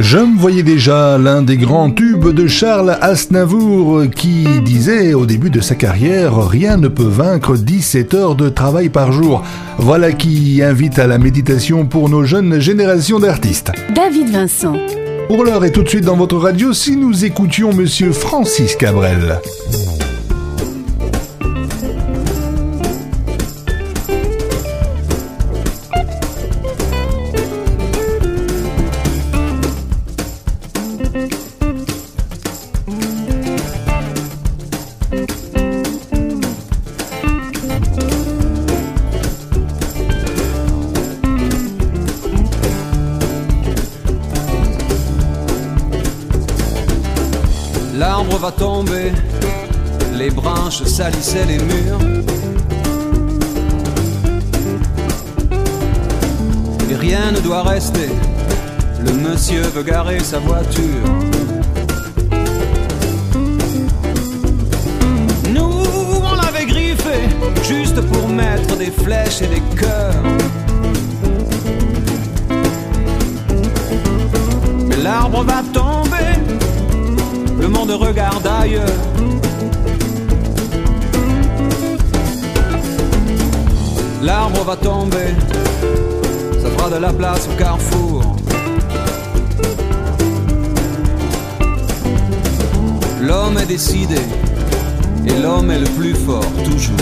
Je 0.00 0.16
me 0.16 0.38
voyais 0.38 0.62
déjà 0.62 1.18
l'un 1.18 1.42
des 1.42 1.58
grands 1.58 1.90
tubes 1.90 2.30
de 2.30 2.46
Charles 2.46 2.96
Aznavour 3.02 4.04
qui 4.08 4.46
disait 4.64 5.12
au 5.12 5.26
début 5.26 5.50
de 5.50 5.60
sa 5.60 5.74
carrière 5.74 6.48
Rien 6.48 6.78
ne 6.78 6.88
peut 6.88 7.02
vaincre 7.02 7.54
17 7.58 8.14
heures 8.14 8.34
de 8.34 8.48
travail 8.48 8.88
par 8.88 9.12
jour. 9.12 9.42
Voilà 9.76 10.12
qui 10.12 10.62
invite 10.62 10.98
à 10.98 11.06
la 11.06 11.18
méditation 11.18 11.84
pour 11.84 12.08
nos 12.08 12.24
jeunes 12.24 12.60
générations 12.60 13.18
d'artistes. 13.18 13.72
David 13.94 14.30
Vincent. 14.30 14.78
Pour 15.28 15.44
l'heure 15.44 15.66
et 15.66 15.70
tout 15.70 15.82
de 15.82 15.88
suite 15.88 16.06
dans 16.06 16.16
votre 16.16 16.38
radio, 16.38 16.72
si 16.72 16.96
nous 16.96 17.26
écoutions 17.26 17.74
Monsieur 17.74 18.12
Francis 18.12 18.76
Cabrel. 18.76 19.38
Branches 50.80 50.88
salissaient 50.88 51.46
les 51.46 51.58
murs. 51.58 51.98
Et 56.90 56.94
rien 56.94 57.32
ne 57.32 57.40
doit 57.40 57.62
rester, 57.62 58.08
le 59.04 59.12
monsieur 59.12 59.62
veut 59.62 59.82
garer 59.82 60.20
sa 60.20 60.38
voiture. 60.38 60.82
Nous, 65.54 65.84
on 66.22 66.34
l'avait 66.34 66.66
griffé, 66.66 67.28
juste 67.62 68.00
pour 68.00 68.28
mettre 68.28 68.76
des 68.76 68.90
flèches 68.90 69.42
et 69.42 69.46
des 69.46 69.62
cœurs. 69.78 70.14
Mais 74.88 74.96
l'arbre 74.96 75.44
va 75.44 75.62
tomber, 75.72 76.30
le 77.60 77.68
monde 77.68 77.90
regarde 77.90 78.46
ailleurs. 78.46 79.19
L'arbre 84.22 84.64
va 84.64 84.76
tomber, 84.76 85.34
ça 86.62 86.68
fera 86.76 86.90
de 86.90 86.96
la 86.96 87.12
place 87.12 87.48
au 87.48 87.56
carrefour. 87.58 88.36
L'homme 93.22 93.56
est 93.58 93.66
décidé, 93.66 94.20
et 95.26 95.42
l'homme 95.42 95.70
est 95.70 95.78
le 95.78 95.88
plus 95.98 96.14
fort 96.14 96.44
toujours. 96.64 96.96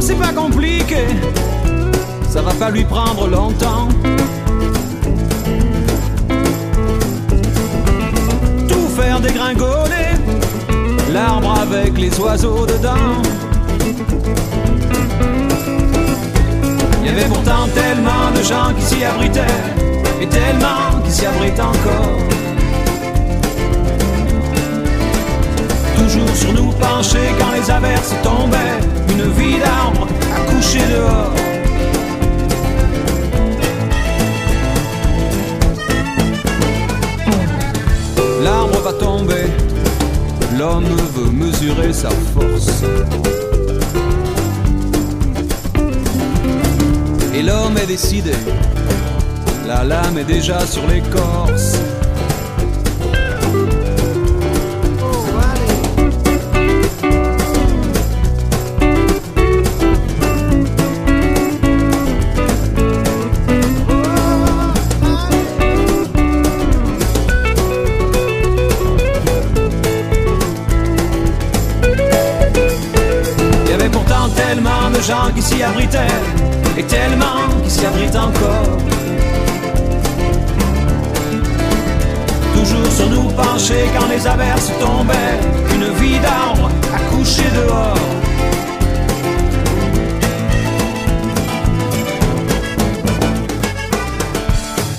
c'est 0.00 0.14
pas 0.14 0.32
compliqué, 0.32 1.04
ça 2.30 2.40
va 2.40 2.52
pas 2.54 2.70
lui 2.70 2.84
prendre 2.84 3.28
longtemps. 3.28 3.88
Tout 8.68 8.88
faire 8.96 9.20
dégringoler 9.20 10.08
les 11.98 12.20
oiseaux 12.20 12.64
dedans. 12.64 13.22
Il 17.00 17.06
y 17.06 17.08
avait 17.08 17.28
pourtant 17.28 17.66
tellement 17.74 18.30
de 18.36 18.42
gens 18.42 18.72
qui 18.76 18.82
s'y 18.82 19.04
abritaient, 19.04 19.60
et 20.20 20.26
tellement 20.26 21.00
qui 21.04 21.10
s'y 21.10 21.26
abritent 21.26 21.60
encore. 21.60 22.18
Toujours 25.96 26.36
sur 26.36 26.52
nous 26.52 26.72
penchés 26.72 27.30
quand 27.38 27.52
les 27.56 27.70
averses 27.70 28.14
tombaient, 28.22 28.78
une 29.10 29.30
vie 29.32 29.58
d'arbre 29.58 30.06
à 30.36 30.52
coucher 30.52 30.84
dehors. 30.94 31.32
L'arbre 38.42 38.80
va 38.80 38.92
tomber, 38.92 39.46
l'homme 40.58 40.96
veut 41.14 41.30
mesurer 41.30 41.92
sa 41.92 42.10
force. 42.10 42.82
Et 47.32 47.42
l'homme 47.42 47.78
est 47.78 47.86
décidé, 47.86 48.32
la 49.68 49.84
lame 49.84 50.18
est 50.18 50.24
déjà 50.24 50.66
sur 50.66 50.84
l'écorce. 50.88 51.78
S'y 75.48 75.62
abritaient, 75.62 76.16
et 76.76 76.82
tellement 76.82 77.40
qui 77.64 77.70
s'y 77.70 77.86
abritent 77.86 78.16
encore. 78.16 78.70
Toujours 82.54 82.92
sur 82.98 83.08
nous 83.08 83.30
penchés 83.30 83.86
quand 83.96 84.08
les 84.08 84.26
averses 84.26 84.70
tombaient, 84.78 85.38
une 85.74 85.88
vie 86.00 86.18
d'arbre 86.18 86.70
à 86.94 86.98
coucher 87.10 87.48
dehors. 87.54 87.94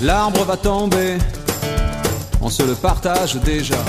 L'arbre 0.02 0.44
va 0.44 0.56
tomber, 0.56 1.18
on 2.40 2.48
se 2.48 2.64
le 2.64 2.74
partage 2.74 3.36
déjà. 3.36 3.80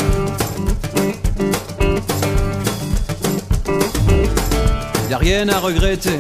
Y 5.10 5.14
a 5.14 5.18
rien 5.18 5.50
à 5.50 5.60
regretter, 5.60 6.20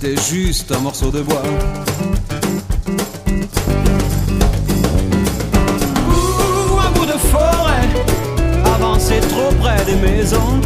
c'était 0.00 0.20
juste 0.22 0.72
un 0.72 0.78
morceau 0.78 1.10
de 1.10 1.20
bois. 1.20 1.42
Ouh, 6.08 6.78
un 6.78 6.90
bout 6.92 7.06
de 7.06 7.18
forêt, 7.18 7.88
avancé 8.64 9.20
trop 9.28 9.52
près 9.60 9.84
des 9.84 9.96
maisons. 9.96 10.60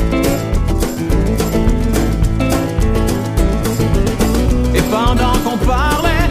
Et 4.75 4.83
pendant 4.83 5.37
qu'on 5.45 5.59
parlait, 5.67 6.31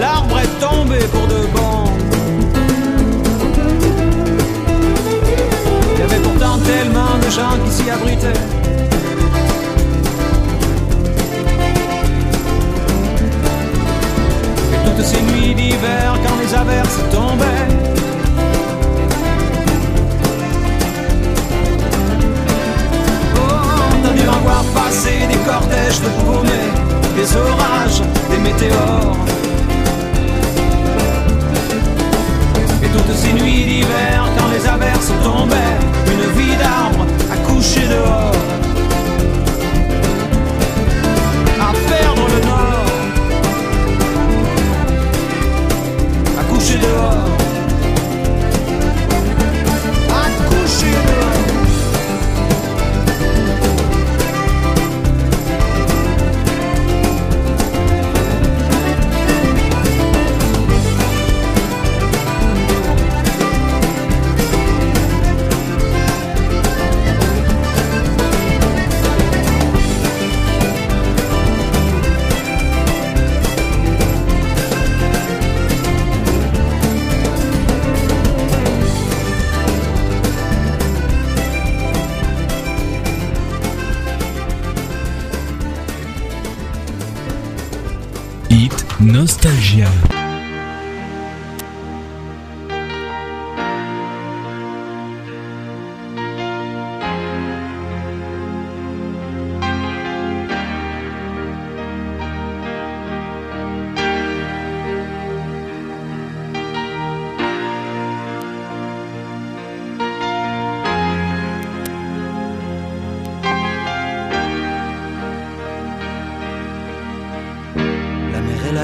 l'arbre 0.00 0.38
est 0.38 0.60
tombé 0.60 0.98
pour 1.12 1.26
de 1.26 1.46
bon. 1.54 1.84
Il 5.94 5.98
y 5.98 6.02
avait 6.02 6.20
pourtant 6.22 6.58
tellement 6.64 7.18
de 7.18 7.30
gens 7.30 7.58
qui 7.64 7.72
s'y 7.72 7.90
abritaient. 7.90 8.65
Quand 16.24 16.36
les 16.42 16.54
averses 16.54 16.98
tombaient. 17.12 17.68
Oh, 23.36 23.48
t'as 24.02 24.12
dû 24.12 24.28
en 24.28 24.40
voir 24.40 24.64
passer 24.74 25.26
des 25.28 25.38
cortèges 25.38 26.00
de 26.00 26.08
paumés, 26.24 26.70
des 27.16 27.36
orages, 27.36 28.02
des 28.30 28.38
météores. 28.38 29.16
Et 32.82 32.88
toutes 32.88 33.16
ces 33.16 33.32
nuits 33.32 33.64
d'hiver 33.64 34.28
quand 34.36 34.48
les 34.52 34.66
averses 34.66 35.12
tombaient, 35.22 35.78
une 36.06 36.40
vie 36.40 36.56
d'arbre 36.56 37.06
à 37.32 37.36
coucher 37.48 37.86
dehors. 37.88 38.32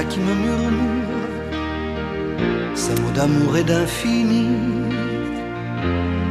Qui 0.09 0.19
me 0.19 0.35
murmure 0.35 1.23
ces 2.75 2.93
mots 3.01 3.11
d'amour 3.15 3.57
et 3.57 3.63
d'infini. 3.63 4.49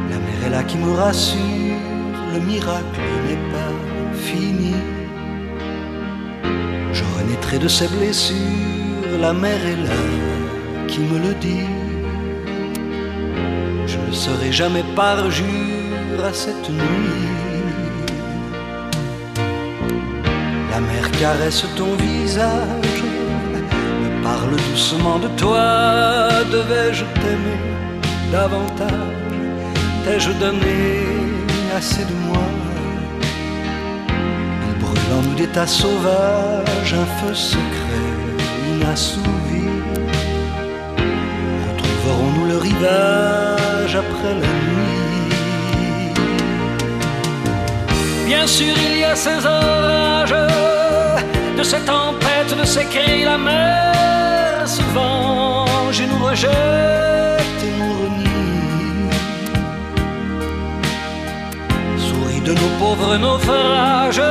La 0.09 0.17
mer 0.25 0.37
est 0.45 0.49
là 0.51 0.63
qui 0.63 0.77
me 0.77 0.91
rassure, 0.91 1.81
le 2.33 2.39
miracle 2.39 3.01
n'est 3.27 3.45
pas 3.51 3.73
fini. 4.13 4.75
Je 6.93 7.03
renaîtrai 7.17 7.57
de 7.59 7.67
ces 7.67 7.87
blessures, 7.87 9.17
la 9.19 9.33
mer 9.33 9.59
est 9.65 9.81
là 9.87 10.03
qui 10.87 10.99
me 10.99 11.17
le 11.17 11.33
dit. 11.41 11.67
Je 13.87 13.97
ne 13.97 14.13
serai 14.13 14.51
jamais 14.51 14.85
parjure 14.95 16.23
à 16.23 16.31
cette 16.31 16.69
nuit. 16.69 17.33
La 20.71 20.79
mer 20.79 21.11
caresse 21.19 21.65
ton 21.75 21.95
visage, 21.95 22.92
parle 24.23 24.55
doucement 24.71 25.19
de 25.19 25.27
toi. 25.41 25.63
Devais-je 26.51 27.05
t'aimer 27.21 27.61
davantage? 28.31 28.89
T'ai-je 30.03 30.31
donné 30.43 30.77
assez 31.77 32.05
de 32.11 32.15
moi? 32.27 32.45
Il 34.67 34.75
brûle 34.81 35.07
nous 35.25 35.35
des 35.35 35.47
tas 35.47 35.67
sauvages, 35.67 36.93
un 37.03 37.07
feu 37.17 37.33
secret 37.33 38.11
inassouvi. 38.71 39.67
Retrouverons-nous 41.67 42.47
le 42.53 42.57
rivage 42.57 43.95
après 44.03 44.33
la 44.43 44.53
nuit? 44.67 46.13
Bien 48.25 48.45
sûr, 48.47 48.73
il 48.89 48.95
y 48.99 49.03
a 49.03 49.15
ces 49.15 49.45
orages, 49.45 50.35
de 51.57 51.63
ces 51.63 51.81
tempêtes, 52.55 52.75
de 52.75 52.89
cris, 52.89 53.23
la 53.23 53.37
mer 53.37 54.67
se 54.67 54.81
venge 54.93 56.01
et 56.01 56.07
nous 56.07 56.23
rejette 56.25 57.59
et 57.67 57.71
nous 57.79 57.93
renie. 58.01 59.09
Souris 61.97 62.41
de 62.41 62.53
pauvres 62.79 63.17
naufrages 63.17 64.23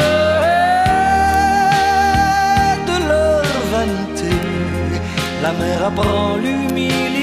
de 2.87 2.97
leur 3.09 3.45
vanité. 3.73 4.35
La 5.43 5.53
mer 5.53 5.85
apprend 5.87 6.37
l'humilité. 6.37 7.22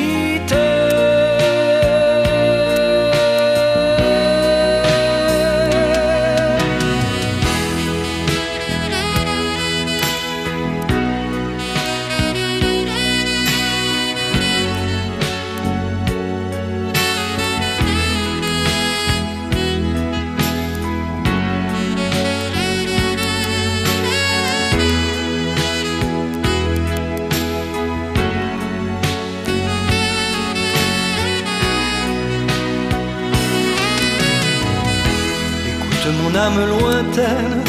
Âme 36.45 36.63
lointaine, 36.73 37.63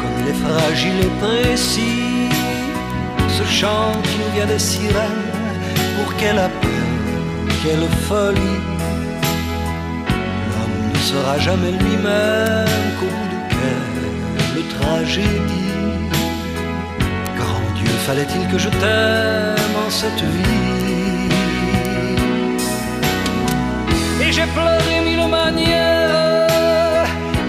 comme 0.00 0.16
il 0.20 0.26
est 0.32 0.40
fragile 0.46 0.98
et 1.08 1.12
précis, 1.24 2.28
ce 3.36 3.44
chant 3.58 3.92
qui 4.08 4.20
vient 4.34 4.48
des 4.54 4.62
sirènes, 4.70 5.26
pour 5.96 6.08
quelle 6.20 6.40
appel, 6.48 6.86
quelle 7.62 7.88
folie. 8.06 8.60
L'homme 10.50 10.80
ne 10.92 10.98
sera 11.10 11.34
jamais 11.48 11.72
lui-même 11.82 12.84
qu'au 12.98 13.10
bout 13.16 13.30
de 13.34 13.40
quelle 13.54 14.66
tragédie. 14.76 15.74
Grand 17.40 17.68
Dieu, 17.78 17.92
fallait-il 18.06 18.44
que 18.52 18.58
je 18.64 18.70
t'aime 18.80 19.76
en 19.86 19.90
cette 20.00 20.24
vie? 20.34 21.28
Et 24.22 24.30
j'ai 24.36 24.48
pleuré 24.56 24.94
mille 25.08 25.26
manières, 25.28 26.27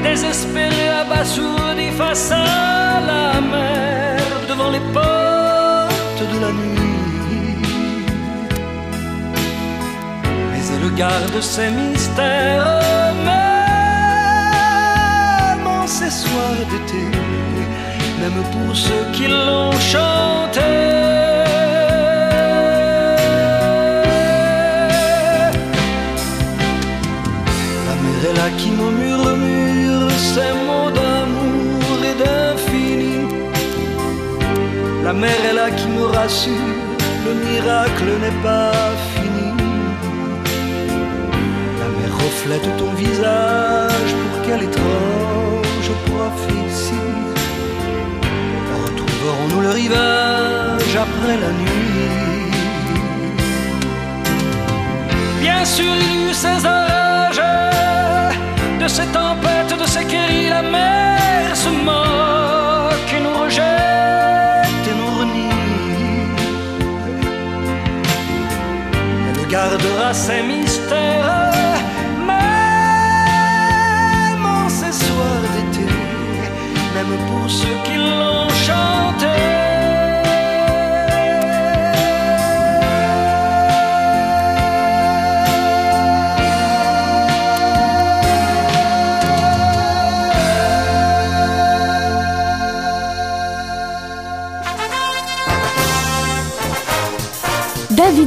désespéré, 0.10 0.88
abasourdi 1.02 1.88
face 1.92 2.32
à 2.32 3.00
la 3.10 3.26
mer, 3.54 4.18
devant 4.50 4.72
les 4.76 4.84
portes 4.96 6.26
de 6.34 6.38
la 6.44 6.52
nuit. 6.62 7.56
Mais 10.52 10.64
elle 10.74 10.88
garde 10.96 11.40
ses 11.42 11.70
mystères, 11.70 12.84
même 13.30 13.98
en 15.68 15.86
ces 15.88 16.14
soirs 16.24 16.64
d'été, 16.72 17.04
même 18.22 18.42
pour 18.54 18.72
ceux 18.76 19.06
qui 19.14 19.26
l'ont 19.28 19.78
chanté. 19.94 21.09
Ces 30.34 30.54
mots 30.68 30.92
d'amour 30.98 31.98
et 32.10 32.16
d'infini. 32.22 33.18
La 35.04 35.14
mer 35.14 35.40
est 35.50 35.56
là 35.62 35.70
qui 35.72 35.88
me 35.88 36.06
rassure, 36.18 36.74
le 37.26 37.34
miracle 37.48 38.10
n'est 38.24 38.40
pas 38.50 38.74
fini. 39.14 39.50
La 41.82 41.88
mer 41.98 42.12
reflète 42.26 42.70
ton 42.78 42.92
visage, 43.06 44.12
pour 44.22 44.36
quelle 44.46 44.64
étrange 44.70 45.90
prophétie. 46.10 47.10
Retrouverons-nous 48.84 49.62
le 49.68 49.72
rivage 49.82 50.96
après 51.06 51.38
la 51.44 51.52
nuit? 51.62 52.50
Bien 55.42 55.64
sûr, 55.66 55.94
il 56.02 56.12
y 56.12 56.16
eut 56.30 56.34
ces 56.34 56.60
orages, 56.66 56.99
ces 59.90 60.06
cris, 60.06 60.50
la 60.50 60.62
mer 60.62 61.56
se 61.56 61.70
moque 61.70 63.12
et 63.16 63.22
nous 63.26 63.38
rejette 63.44 64.86
et 64.92 64.96
nous 65.00 65.12
renie. 65.20 65.56
Elle 69.30 69.48
gardera 69.48 70.14
ses 70.14 70.42
mystères, 70.44 70.69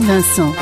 Vincent. 0.05 0.53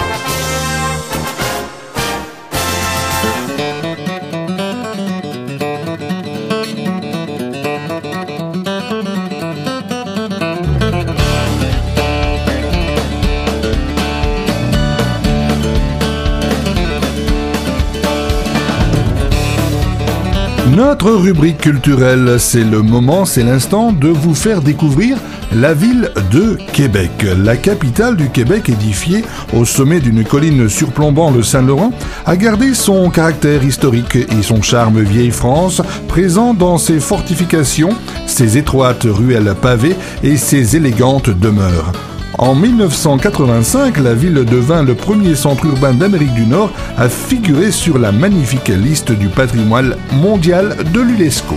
Notre 20.76 21.10
rubrique 21.12 21.58
culturelle, 21.58 22.36
c'est 22.38 22.62
le 22.62 22.82
moment, 22.82 23.24
c'est 23.24 23.42
l'instant 23.42 23.92
de 23.92 24.08
vous 24.08 24.34
faire 24.34 24.60
découvrir 24.60 25.18
la 25.52 25.74
ville 25.74 26.10
de 26.30 26.56
Québec. 26.72 27.10
La 27.38 27.56
capitale 27.56 28.16
du 28.16 28.30
Québec, 28.30 28.68
édifiée 28.68 29.24
au 29.52 29.64
sommet 29.64 30.00
d'une 30.00 30.24
colline 30.24 30.68
surplombant 30.68 31.30
le 31.30 31.42
Saint-Laurent, 31.42 31.92
a 32.26 32.36
gardé 32.36 32.74
son 32.74 33.10
caractère 33.10 33.64
historique 33.64 34.16
et 34.16 34.42
son 34.42 34.62
charme 34.62 35.00
vieille 35.00 35.30
France, 35.30 35.82
présent 36.08 36.54
dans 36.54 36.78
ses 36.78 37.00
fortifications, 37.00 37.90
ses 38.26 38.58
étroites 38.58 39.04
ruelles 39.04 39.54
pavées 39.60 39.96
et 40.22 40.36
ses 40.36 40.76
élégantes 40.76 41.30
demeures. 41.30 41.92
En 42.38 42.54
1985, 42.54 43.98
la 43.98 44.14
ville 44.14 44.44
devint 44.44 44.82
le 44.82 44.94
premier 44.94 45.34
centre 45.34 45.66
urbain 45.66 45.92
d'Amérique 45.92 46.34
du 46.34 46.46
Nord 46.46 46.70
à 46.96 47.08
figurer 47.08 47.70
sur 47.70 47.98
la 47.98 48.12
magnifique 48.12 48.68
liste 48.68 49.12
du 49.12 49.28
patrimoine 49.28 49.96
mondial 50.12 50.76
de 50.92 51.00
l'UNESCO. 51.00 51.56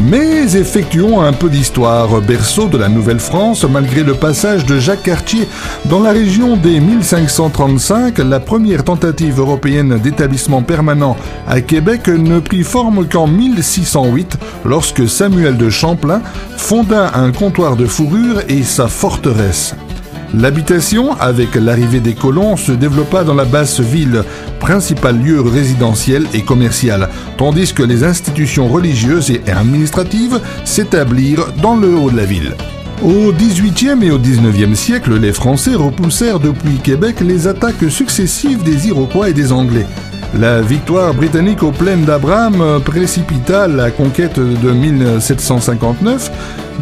Mais 0.00 0.56
effectuons 0.56 1.20
un 1.20 1.32
peu 1.32 1.48
d'histoire, 1.50 2.20
berceau 2.20 2.68
de 2.68 2.78
la 2.78 2.88
Nouvelle-France, 2.88 3.64
malgré 3.64 4.04
le 4.04 4.14
passage 4.14 4.64
de 4.64 4.78
Jacques 4.78 5.02
Cartier 5.02 5.48
dans 5.86 6.00
la 6.00 6.12
région 6.12 6.56
dès 6.56 6.78
1535, 6.78 8.18
la 8.18 8.38
première 8.38 8.84
tentative 8.84 9.40
européenne 9.40 9.98
d'établissement 9.98 10.62
permanent 10.62 11.16
à 11.48 11.60
Québec 11.60 12.06
ne 12.06 12.38
prit 12.38 12.62
forme 12.62 13.08
qu'en 13.08 13.26
1608, 13.26 14.38
lorsque 14.64 15.08
Samuel 15.08 15.56
de 15.56 15.68
Champlain 15.68 16.22
fonda 16.56 17.10
un 17.14 17.32
comptoir 17.32 17.74
de 17.74 17.86
fourrure 17.86 18.42
et 18.48 18.62
sa 18.62 18.86
forteresse. 18.86 19.74
L'habitation, 20.34 21.14
avec 21.18 21.54
l'arrivée 21.54 22.00
des 22.00 22.14
colons, 22.14 22.56
se 22.56 22.72
développa 22.72 23.24
dans 23.24 23.34
la 23.34 23.46
basse 23.46 23.80
ville, 23.80 24.24
principal 24.60 25.18
lieu 25.18 25.40
résidentiel 25.40 26.26
et 26.34 26.42
commercial, 26.42 27.08
tandis 27.38 27.72
que 27.72 27.82
les 27.82 28.04
institutions 28.04 28.68
religieuses 28.68 29.30
et 29.30 29.40
administratives 29.50 30.40
s'établirent 30.64 31.52
dans 31.62 31.76
le 31.76 31.96
haut 31.96 32.10
de 32.10 32.16
la 32.16 32.26
ville. 32.26 32.54
Au 33.02 33.32
XVIIIe 33.32 34.02
et 34.02 34.10
au 34.10 34.18
XIXe 34.18 34.78
siècle, 34.78 35.18
les 35.18 35.32
Français 35.32 35.74
repoussèrent 35.74 36.40
depuis 36.40 36.78
Québec 36.82 37.20
les 37.20 37.46
attaques 37.46 37.88
successives 37.88 38.62
des 38.64 38.88
Iroquois 38.88 39.30
et 39.30 39.32
des 39.32 39.52
Anglais. 39.52 39.86
La 40.34 40.60
victoire 40.60 41.14
britannique 41.14 41.62
aux 41.62 41.72
plaines 41.72 42.04
d'Abraham 42.04 42.80
précipita 42.84 43.66
la 43.66 43.90
conquête 43.90 44.38
de 44.38 44.70
1759. 44.70 46.30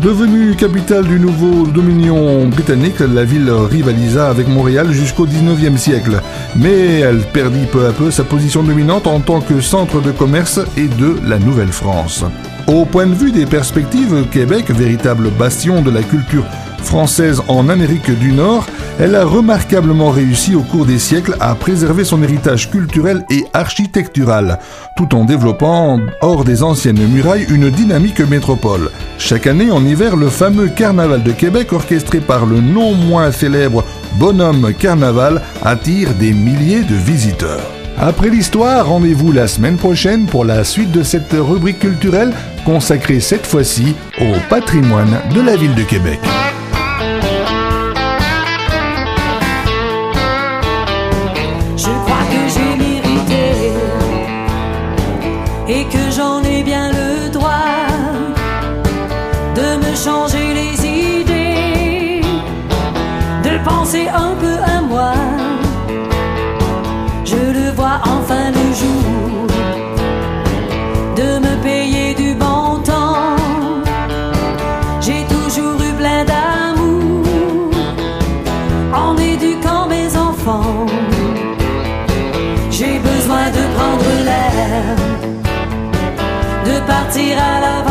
Devenue 0.02 0.56
capitale 0.56 1.06
du 1.06 1.18
nouveau 1.18 1.66
dominion 1.66 2.48
britannique, 2.48 3.00
la 3.00 3.24
ville 3.24 3.50
rivalisa 3.50 4.28
avec 4.28 4.48
Montréal 4.48 4.90
jusqu'au 4.90 5.26
19e 5.26 5.76
siècle. 5.76 6.20
Mais 6.56 7.00
elle 7.00 7.20
perdit 7.20 7.66
peu 7.70 7.86
à 7.86 7.92
peu 7.92 8.10
sa 8.10 8.24
position 8.24 8.62
dominante 8.62 9.06
en 9.06 9.20
tant 9.20 9.40
que 9.40 9.60
centre 9.60 10.00
de 10.00 10.10
commerce 10.10 10.60
et 10.76 10.88
de 10.88 11.16
la 11.24 11.38
Nouvelle-France. 11.38 12.24
Au 12.66 12.84
point 12.84 13.06
de 13.06 13.14
vue 13.14 13.30
des 13.30 13.46
perspectives, 13.46 14.26
Québec, 14.32 14.70
véritable 14.70 15.30
bastion 15.30 15.82
de 15.82 15.90
la 15.90 16.02
culture 16.02 16.44
française 16.82 17.40
en 17.48 17.68
Amérique 17.68 18.10
du 18.18 18.32
Nord, 18.32 18.66
Elle 18.98 19.14
a 19.14 19.26
remarquablement 19.26 20.10
réussi 20.10 20.54
au 20.54 20.62
cours 20.62 20.86
des 20.86 20.98
siècles 20.98 21.36
à 21.38 21.54
préserver 21.54 22.02
son 22.02 22.22
héritage 22.22 22.70
culturel 22.70 23.26
et 23.30 23.44
architectural, 23.52 24.58
tout 24.96 25.14
en 25.14 25.26
développant, 25.26 26.00
hors 26.22 26.44
des 26.44 26.62
anciennes 26.62 27.06
murailles, 27.06 27.46
une 27.50 27.68
dynamique 27.68 28.20
métropole. 28.20 28.90
Chaque 29.18 29.46
année, 29.46 29.70
en 29.70 29.84
hiver, 29.84 30.16
le 30.16 30.28
fameux 30.28 30.68
Carnaval 30.68 31.22
de 31.22 31.32
Québec, 31.32 31.74
orchestré 31.74 32.20
par 32.20 32.46
le 32.46 32.62
non 32.62 32.94
moins 32.94 33.32
célèbre 33.32 33.84
Bonhomme 34.18 34.72
Carnaval, 34.72 35.42
attire 35.62 36.14
des 36.14 36.32
milliers 36.32 36.82
de 36.82 36.94
visiteurs. 36.94 37.70
Après 37.98 38.28
l'histoire, 38.28 38.86
rendez-vous 38.86 39.32
la 39.32 39.48
semaine 39.48 39.76
prochaine 39.76 40.26
pour 40.26 40.44
la 40.44 40.64
suite 40.64 40.92
de 40.92 41.02
cette 41.02 41.32
rubrique 41.32 41.78
culturelle 41.78 42.32
consacrée 42.66 43.20
cette 43.20 43.46
fois-ci 43.46 43.96
au 44.20 44.34
patrimoine 44.50 45.18
de 45.34 45.40
la 45.40 45.56
ville 45.56 45.74
de 45.74 45.82
Québec. 45.82 46.20
Partir 87.06 87.38
à 87.38 87.85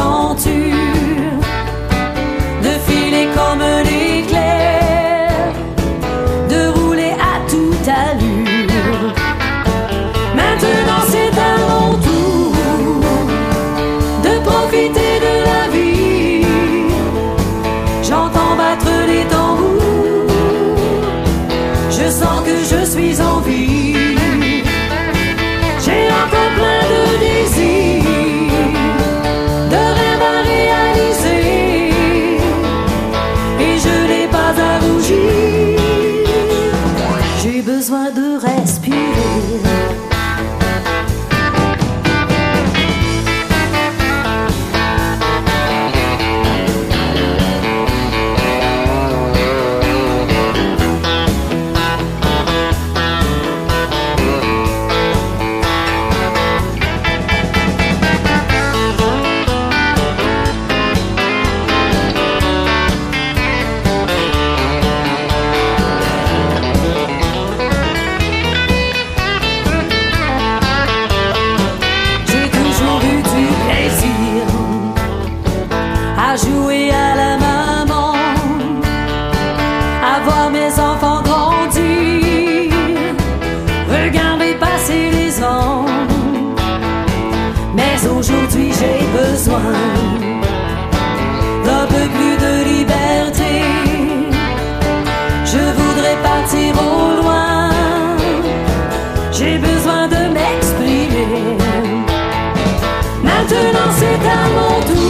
Maintenant 104.18 104.80
c'est 104.88 105.05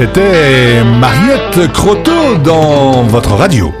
C'était 0.00 0.84
Mariette 0.84 1.72
Croteau 1.72 2.36
dans 2.44 3.02
votre 3.02 3.32
radio. 3.32 3.72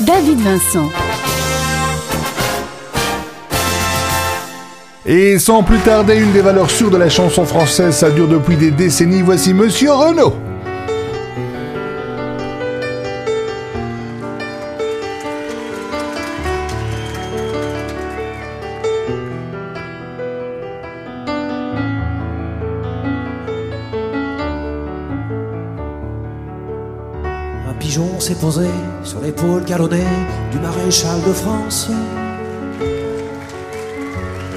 David 0.00 0.40
Vincent. 0.40 0.90
Et 5.06 5.38
sans 5.38 5.62
plus 5.62 5.78
tarder, 5.78 6.16
une 6.16 6.32
des 6.32 6.42
valeurs 6.42 6.70
sûres 6.70 6.90
de 6.90 6.98
la 6.98 7.08
chanson 7.08 7.46
française, 7.46 7.94
ça 7.96 8.10
dure 8.10 8.28
depuis 8.28 8.56
des 8.56 8.70
décennies. 8.70 9.22
Voici 9.22 9.54
Monsieur 9.54 9.92
Renaud. 9.92 10.34
Pigeon 27.80 28.20
s'est 28.20 28.34
posé 28.34 28.68
sur 29.02 29.20
l'épaule 29.20 29.64
galonnée 29.64 30.06
du 30.52 30.58
maréchal 30.58 31.18
de 31.26 31.32
France. 31.32 31.88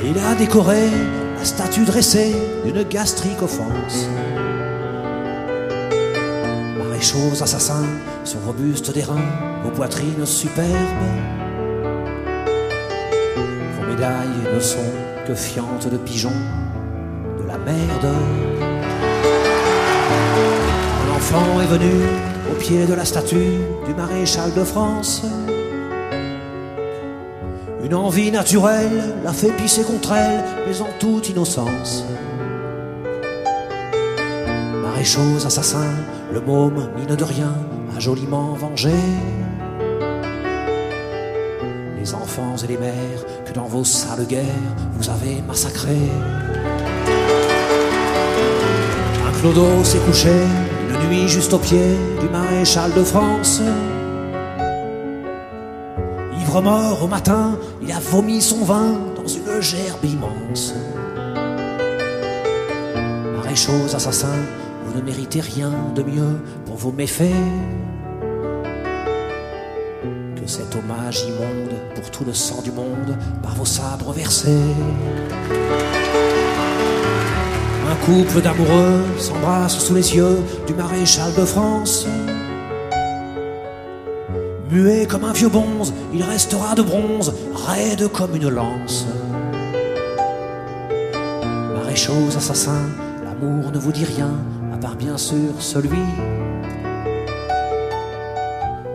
Il 0.04 0.20
a 0.20 0.36
décoré 0.36 0.90
la 1.38 1.46
statue 1.46 1.86
dressée 1.86 2.36
d'une 2.66 2.84
gastrique 2.84 3.42
offense. 3.42 4.08
Maréchaux 6.78 7.42
assassins 7.42 7.88
sur 8.26 8.40
vos 8.40 8.54
bustes 8.54 8.94
d'airain, 8.94 9.26
vos 9.64 9.72
poitrines 9.72 10.26
superbes. 10.26 11.08
Vos 13.78 13.88
médailles 13.88 14.54
ne 14.54 14.60
sont 14.60 14.94
que 15.26 15.34
fientes 15.34 15.90
de 15.90 15.98
pigeons, 15.98 16.42
de 17.42 17.48
la 17.48 17.58
merde. 17.58 18.16
Un 21.02 21.16
enfant 21.16 21.62
est 21.62 21.68
venu 21.68 22.33
au 22.52 22.56
pied 22.56 22.86
de 22.86 22.94
la 22.94 23.06
statue 23.06 23.58
du 23.86 23.94
maréchal 23.96 24.54
de 24.54 24.64
France. 24.64 25.24
Une 27.84 27.96
envie 27.96 28.32
naturelle 28.32 29.16
l'a 29.24 29.34
fait 29.34 29.52
pisser 29.52 29.84
contre 29.84 30.14
elle, 30.14 30.44
mais 30.68 30.82
en 30.82 30.88
toute 31.00 31.30
innocence. 31.30 32.06
Maréchaux 34.82 35.46
assassin, 35.46 35.92
le 36.32 36.40
môme, 36.42 36.90
mine 36.96 37.16
de 37.16 37.24
rien, 37.24 37.54
a 37.96 38.00
joliment 38.00 38.54
vengé. 38.54 38.94
Les 42.00 42.14
enfants 42.14 42.56
et 42.64 42.68
les 42.68 42.78
mères 42.78 43.26
que 43.46 43.54
dans 43.54 43.66
vos 43.66 43.84
sales 43.84 44.26
guerres 44.28 44.74
vous 44.98 45.10
avez 45.10 45.42
massacrés. 45.48 46.10
Un 49.28 49.40
clodo 49.40 49.84
s'est 49.84 50.00
couché 50.00 50.32
juste 51.28 51.54
au 51.54 51.60
pied 51.60 51.98
du 52.20 52.30
maréchal 52.30 52.94
de 52.94 53.04
France. 53.04 53.62
Ivre 56.40 56.62
mort 56.62 57.04
au 57.04 57.08
matin, 57.08 57.58
il 57.82 57.92
a 57.92 58.00
vomi 58.00 58.42
son 58.42 58.64
vin 58.64 58.98
dans 59.16 59.28
une 59.28 59.62
gerbe 59.62 60.04
immense. 60.04 60.74
Maréchaux 63.36 63.96
assassins, 63.96 64.44
vous 64.86 65.00
ne 65.00 65.04
méritez 65.04 65.42
rien 65.42 65.72
de 65.96 66.04
mieux 66.04 66.40
pour 66.66 66.76
vos 66.76 66.92
méfaits 66.92 67.42
que 70.36 70.48
cet 70.48 70.76
hommage 70.76 71.24
immonde 71.24 71.76
pour 71.96 72.12
tout 72.12 72.26
le 72.26 72.34
sang 72.34 72.62
du 72.62 72.72
monde 72.72 73.18
par 73.42 73.56
vos 73.56 73.66
sabres 73.66 74.12
versés. 74.12 74.74
Couple 78.06 78.42
d'amoureux 78.42 79.02
s'embrasse 79.18 79.80
sous 79.80 79.96
les 79.96 80.14
yeux 80.14 80.40
du 80.68 80.74
maréchal 80.74 81.34
de 81.36 81.46
France. 81.46 82.06
Muet 84.70 85.06
comme 85.06 85.24
un 85.24 85.32
vieux 85.32 85.48
bonze, 85.48 85.94
il 86.14 86.22
restera 86.22 86.76
de 86.76 86.82
bronze, 86.82 87.34
raide 87.56 88.10
comme 88.10 88.36
une 88.36 88.50
lance. 88.50 89.08
Maréchaux 91.74 92.28
assassins, 92.36 92.90
l'amour 93.24 93.72
ne 93.72 93.78
vous 93.78 93.94
dit 93.94 94.04
rien, 94.04 94.34
à 94.74 94.78
part 94.78 94.98
bien 94.98 95.18
sûr 95.18 95.54
celui 95.60 96.04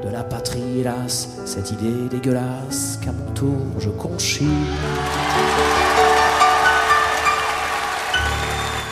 de 0.04 0.10
la 0.12 0.22
patrie, 0.22 0.80
hélas, 0.80 1.30
cette 1.46 1.70
idée 1.70 2.08
dégueulasse 2.10 2.98
qu'à 3.02 3.12
mon 3.12 3.32
tour 3.32 3.56
je 3.78 3.88
conchis. 3.88 4.44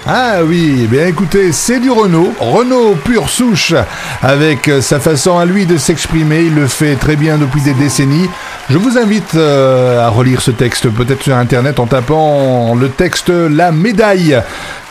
Ah 0.09 0.45
oui, 0.45 0.83
eh 0.85 0.87
bien 0.87 1.09
écoutez, 1.09 1.51
c'est 1.51 1.81
du 1.81 1.91
Renault, 1.91 2.33
Renault 2.39 2.95
pure 2.95 3.29
souche, 3.29 3.75
avec 4.23 4.69
euh, 4.69 4.81
sa 4.81 5.01
façon 5.01 5.37
à 5.37 5.45
lui 5.45 5.67
de 5.67 5.77
s'exprimer, 5.77 6.43
il 6.43 6.55
le 6.55 6.69
fait 6.69 6.95
très 6.95 7.17
bien 7.17 7.39
depuis 7.39 7.61
des 7.61 7.75
décennies. 7.75 8.31
Je 8.71 8.79
vous 8.79 8.99
invite 8.99 9.35
euh, 9.35 10.07
à 10.07 10.09
relire 10.09 10.43
ce 10.43 10.53
texte 10.53 10.89
peut-être 10.91 11.25
sur 11.25 11.35
internet 11.35 11.81
en 11.81 11.87
tapant 11.87 12.77
le 12.77 12.89
texte 12.89 13.31
La 13.31 13.73
médaille, 13.73 14.41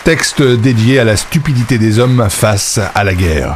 texte 0.03 0.41
dédié 0.41 0.99
à 0.99 1.05
la 1.05 1.15
stupidité 1.15 1.77
des 1.77 1.97
hommes 1.97 2.27
face 2.29 2.81
à 2.93 3.05
la 3.05 3.13
guerre. 3.13 3.55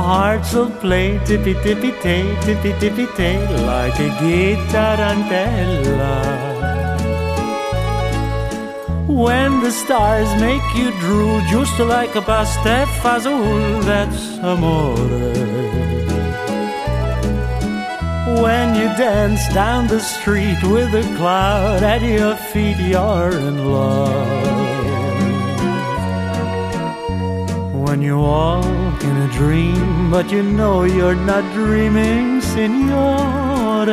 Hearts 0.00 0.54
will 0.54 0.70
play 0.80 1.20
tippy 1.26 1.54
tippy 1.62 1.92
tay, 2.00 2.24
tippy 2.40 2.72
tippy 2.80 3.06
tay, 3.16 3.38
like 3.66 3.98
a 4.00 4.08
guitarantella. 4.20 6.16
When 9.06 9.60
the 9.60 9.70
stars 9.70 10.28
make 10.40 10.62
you 10.74 10.90
drool 11.00 11.40
just 11.50 11.78
like 11.78 12.16
a 12.16 12.22
pastefazol, 12.22 13.84
that's 13.84 14.38
amore. 14.38 14.96
When 18.42 18.74
you 18.74 18.88
dance 18.96 19.46
down 19.52 19.86
the 19.88 20.00
street 20.00 20.62
with 20.62 20.94
a 20.94 21.02
cloud 21.18 21.82
at 21.82 22.00
your 22.00 22.36
feet, 22.36 22.78
you're 22.78 23.32
in 23.32 23.70
love. 23.70 24.59
When 27.90 28.02
you 28.02 28.18
walk 28.18 29.02
in 29.02 29.16
a 29.16 29.32
dream, 29.32 30.12
but 30.12 30.30
you 30.30 30.44
know 30.44 30.84
you're 30.84 31.16
not 31.16 31.42
dreaming, 31.52 32.40
signore. 32.40 33.84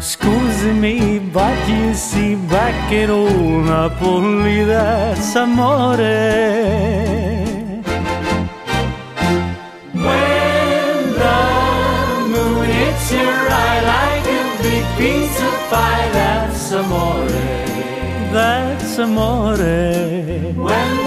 Scusi 0.00 0.72
me, 0.76 1.20
but 1.20 1.56
you 1.68 1.94
see, 1.94 2.34
back 2.34 2.90
in 2.90 3.08
old 3.08 3.66
Napoli, 3.66 4.64
that's 4.64 5.36
amore. 5.36 5.96
When 10.06 10.98
the 11.22 11.40
moon 12.32 12.66
hits 12.66 13.12
your 13.12 13.38
eye 13.62 13.80
like 13.94 14.26
a 14.26 14.44
big 14.60 14.84
piece 14.98 15.38
of 15.40 15.54
pie, 15.70 16.08
that's 16.18 16.72
amore. 16.72 17.28
That's 18.34 18.98
amore. 18.98 19.56
When 20.66 21.03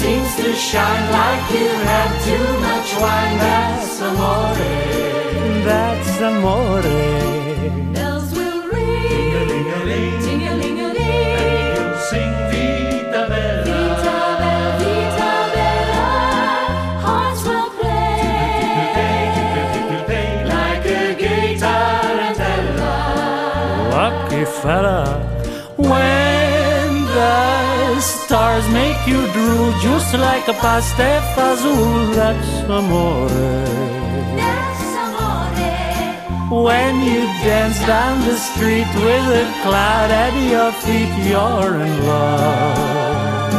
seems 0.00 0.30
to 0.36 0.48
shine 0.54 1.06
like 1.18 1.44
you've 1.54 1.84
had 1.92 2.10
too 2.28 2.48
much 2.66 2.88
wine, 3.02 3.36
that's 3.44 4.00
amore. 4.08 4.54
That's 5.68 6.20
amore. 6.28 6.88
Bells 7.94 8.28
will 8.36 8.62
ring, 8.72 9.04
Ting-a-ling-a-ling, 9.12 10.14
ting-a-ling-a-ling. 10.24 11.36
and 11.44 11.58
you'll 11.76 11.98
sing 12.10 12.32
Vita 12.50 13.22
Bella. 13.30 13.64
Vita 13.68 14.20
Bella, 14.40 14.54
Vita 14.80 15.32
Bella, 15.54 16.08
hearts 17.04 17.42
will 17.48 17.70
play 17.78 19.10
like 20.54 20.86
a 20.86 21.14
guitarantella. 21.22 22.94
Lucky 23.98 24.42
fella, 24.60 24.98
the 28.00 28.06
stars 28.06 28.66
make 28.70 29.06
you 29.06 29.20
drool 29.34 29.70
just 29.80 30.14
like 30.14 30.48
a 30.48 30.54
pastefazol, 30.64 32.14
that's 32.14 32.52
amore. 32.78 33.28
That's 34.40 34.86
amore. 35.04 36.62
When 36.64 36.94
you 37.10 37.20
dance 37.44 37.78
down 37.94 38.16
the 38.30 38.38
street 38.48 38.90
with 39.04 39.26
a 39.42 39.46
cloud 39.64 40.10
at 40.24 40.34
your 40.52 40.72
feet, 40.82 41.12
you're 41.28 41.74
in 41.86 41.92
love. 42.10 43.52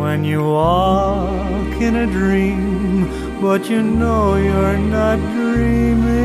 When 0.00 0.18
you 0.24 0.40
walk 0.42 1.74
in 1.88 1.94
a 2.06 2.06
dream, 2.06 3.06
but 3.42 3.68
you 3.68 3.82
know 3.82 4.36
you're 4.36 4.78
not 4.78 5.18
dreaming, 5.36 6.24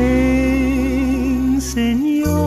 signore. 1.60 2.46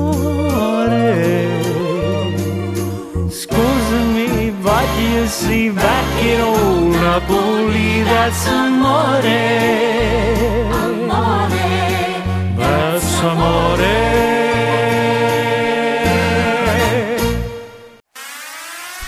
Napoli, 7.19 8.03
that's 8.03 8.47
amore. 8.47 9.09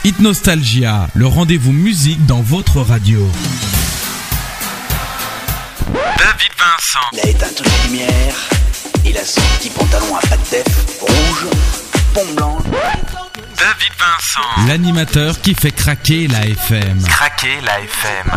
Hit 0.03 0.19
Nostalgia, 0.19 1.07
le 1.13 1.27
rendez-vous 1.27 1.71
musique 1.71 2.25
dans 2.25 2.41
votre 2.41 2.81
radio. 2.81 3.19
David 5.93 6.51
Vincent. 6.57 6.99
Il 7.13 7.19
a 7.19 7.29
éteint 7.29 7.45
toutes 7.55 7.67
les 7.67 7.89
lumières. 7.89 8.49
Il 9.05 9.17
a 9.17 9.23
son 9.23 9.41
petit 9.59 9.69
pantalon 9.69 10.15
à 10.15 10.27
pattes 10.27 10.49
def 10.49 10.99
rouge, 11.01 11.47
pompe 12.13 12.35
blanche. 12.35 13.20
David 13.61 13.93
Vincent. 13.99 14.67
L'animateur 14.67 15.39
qui 15.39 15.53
fait 15.53 15.71
craquer 15.71 16.27
la 16.27 16.47
FM. 16.47 17.03
Craquer 17.03 17.61
la 17.61 17.79
FM. 17.81 18.31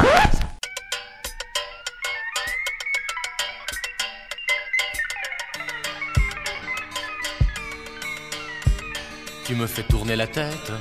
Tu 9.47 9.55
me 9.55 9.67
fais 9.67 9.83
tourner 9.85 10.15
la 10.15 10.27
tête, 10.27 10.73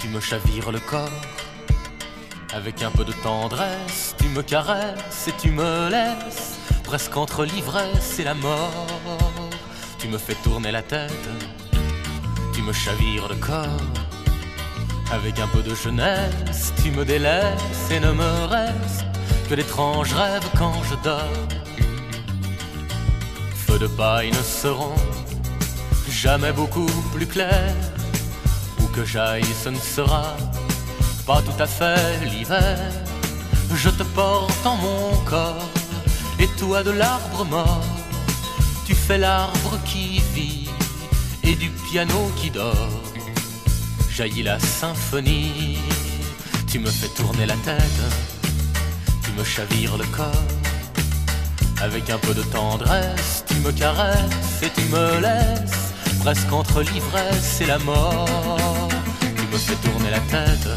tu 0.00 0.08
me 0.08 0.18
chavires 0.18 0.72
le 0.72 0.80
corps. 0.80 1.08
Avec 2.52 2.82
un 2.82 2.90
peu 2.90 3.04
de 3.04 3.12
tendresse, 3.12 4.16
tu 4.20 4.26
me 4.30 4.42
caresses 4.42 5.28
et 5.28 5.32
tu 5.40 5.52
me 5.52 5.88
laisses 5.88 6.58
presque 6.82 7.16
entre 7.16 7.44
l'ivresse 7.44 8.18
et 8.18 8.24
la 8.24 8.34
mort. 8.34 8.88
Tu 10.00 10.08
me 10.08 10.18
fais 10.18 10.34
tourner 10.42 10.72
la 10.72 10.82
tête, 10.82 11.28
tu 12.60 12.66
me 12.66 12.72
chavires 12.72 13.28
le 13.28 13.36
corps. 13.36 13.86
Avec 15.10 15.38
un 15.38 15.48
peu 15.48 15.62
de 15.62 15.74
jeunesse, 15.74 16.72
tu 16.82 16.90
me 16.90 17.04
délaisses 17.04 17.86
et 17.90 18.00
ne 18.00 18.12
me 18.12 18.32
reste 18.54 19.04
que 19.48 19.54
d'étranges 19.54 20.12
rêves 20.12 20.48
quand 20.58 20.78
je 20.88 20.94
dors. 21.02 21.48
Feux 23.54 23.78
de 23.78 23.86
paille 23.86 24.30
ne 24.30 24.42
seront 24.42 25.00
jamais 26.10 26.52
beaucoup 26.52 26.92
plus 27.14 27.26
clairs. 27.26 27.84
Où 28.80 28.86
que 28.88 29.04
j'aille, 29.04 29.52
ce 29.64 29.70
ne 29.70 29.82
sera 29.96 30.36
pas 31.26 31.40
tout 31.40 31.62
à 31.62 31.66
fait 31.66 32.24
l'hiver. 32.26 32.78
Je 33.74 33.88
te 33.88 34.02
porte 34.02 34.66
en 34.66 34.76
mon 34.76 35.16
corps, 35.24 35.70
et 36.38 36.48
toi 36.58 36.82
de 36.82 36.90
l'arbre 36.90 37.44
mort, 37.44 37.86
tu 38.86 38.94
fais 38.94 39.18
l'arbre 39.18 39.78
qui 39.86 40.20
vit 40.34 40.59
et 41.50 41.56
du 41.56 41.68
piano 41.90 42.30
qui 42.36 42.50
dort. 42.50 43.02
Jaillit 44.08 44.44
la 44.44 44.58
symphonie, 44.60 45.78
tu 46.70 46.78
me 46.78 46.90
fais 46.90 47.08
tourner 47.08 47.46
la 47.46 47.56
tête, 47.68 48.02
tu 49.24 49.30
me 49.32 49.44
chavires 49.44 49.96
le 49.96 50.04
corps. 50.16 50.48
Avec 51.82 52.08
un 52.10 52.18
peu 52.18 52.34
de 52.34 52.42
tendresse, 52.42 53.44
tu 53.48 53.56
me 53.66 53.72
caresses 53.72 54.62
et 54.62 54.70
tu 54.70 54.84
me 54.94 55.20
laisses 55.20 55.92
presque 56.22 56.52
entre 56.52 56.82
l'ivresse 56.82 57.60
et 57.60 57.66
la 57.66 57.78
mort. 57.78 58.88
Tu 59.20 59.44
me 59.52 59.58
fais 59.58 59.78
tourner 59.86 60.10
la 60.10 60.20
tête, 60.34 60.68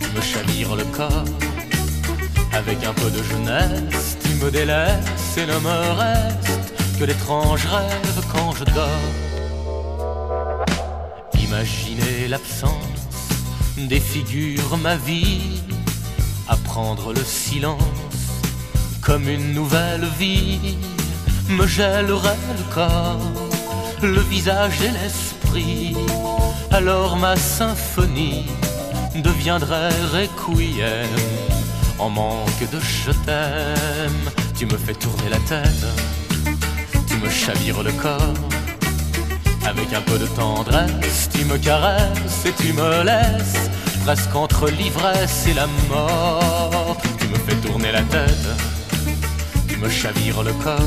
tu 0.00 0.08
me 0.16 0.22
chavires 0.22 0.76
le 0.76 0.84
corps. 0.84 1.34
Avec 2.52 2.78
un 2.84 2.94
peu 2.94 3.10
de 3.10 3.22
jeunesse, 3.22 4.16
tu 4.24 4.32
me 4.42 4.50
délaisses 4.50 5.36
et 5.36 5.46
ne 5.46 5.58
me 5.58 5.78
reste 6.02 6.60
que 6.98 7.04
d'étranges 7.04 7.66
rêves 7.66 8.24
quand 8.32 8.52
je 8.54 8.64
dors. 8.64 9.29
Imaginez 11.52 12.28
l'absence 12.28 12.76
défigure 13.76 14.76
ma 14.76 14.94
vie, 14.94 15.60
apprendre 16.46 17.12
le 17.12 17.24
silence 17.24 17.80
comme 19.00 19.28
une 19.28 19.52
nouvelle 19.52 20.06
vie 20.16 20.78
me 21.48 21.66
gèlerait 21.66 22.38
le 22.56 22.72
corps, 22.72 23.32
le 24.00 24.20
visage 24.20 24.80
et 24.80 24.92
l'esprit. 24.92 25.96
Alors 26.70 27.16
ma 27.16 27.34
symphonie 27.34 28.46
deviendrait 29.16 29.90
requiem 30.12 31.08
en 31.98 32.10
manque 32.10 32.70
de 32.70 32.78
je 32.78 33.10
t'aime. 33.26 34.30
Tu 34.56 34.66
me 34.66 34.76
fais 34.76 34.94
tourner 34.94 35.28
la 35.28 35.40
tête, 35.40 35.86
tu 37.08 37.16
me 37.16 37.28
chavires 37.28 37.82
le 37.82 37.90
corps. 37.90 38.59
Avec 39.66 39.92
un 39.92 40.00
peu 40.00 40.18
de 40.18 40.26
tendresse, 40.26 41.28
tu 41.32 41.44
me 41.44 41.56
caresses 41.58 42.44
et 42.46 42.52
tu 42.52 42.72
me 42.72 43.04
laisses 43.04 43.70
presque 44.04 44.34
entre 44.34 44.68
l'ivresse 44.70 45.46
et 45.46 45.54
la 45.54 45.66
mort. 45.88 46.96
Tu 47.18 47.28
me 47.28 47.36
fais 47.36 47.56
tourner 47.56 47.92
la 47.92 48.02
tête, 48.02 48.48
tu 49.68 49.76
me 49.76 49.88
chavires 49.88 50.42
le 50.42 50.52
corps. 50.54 50.80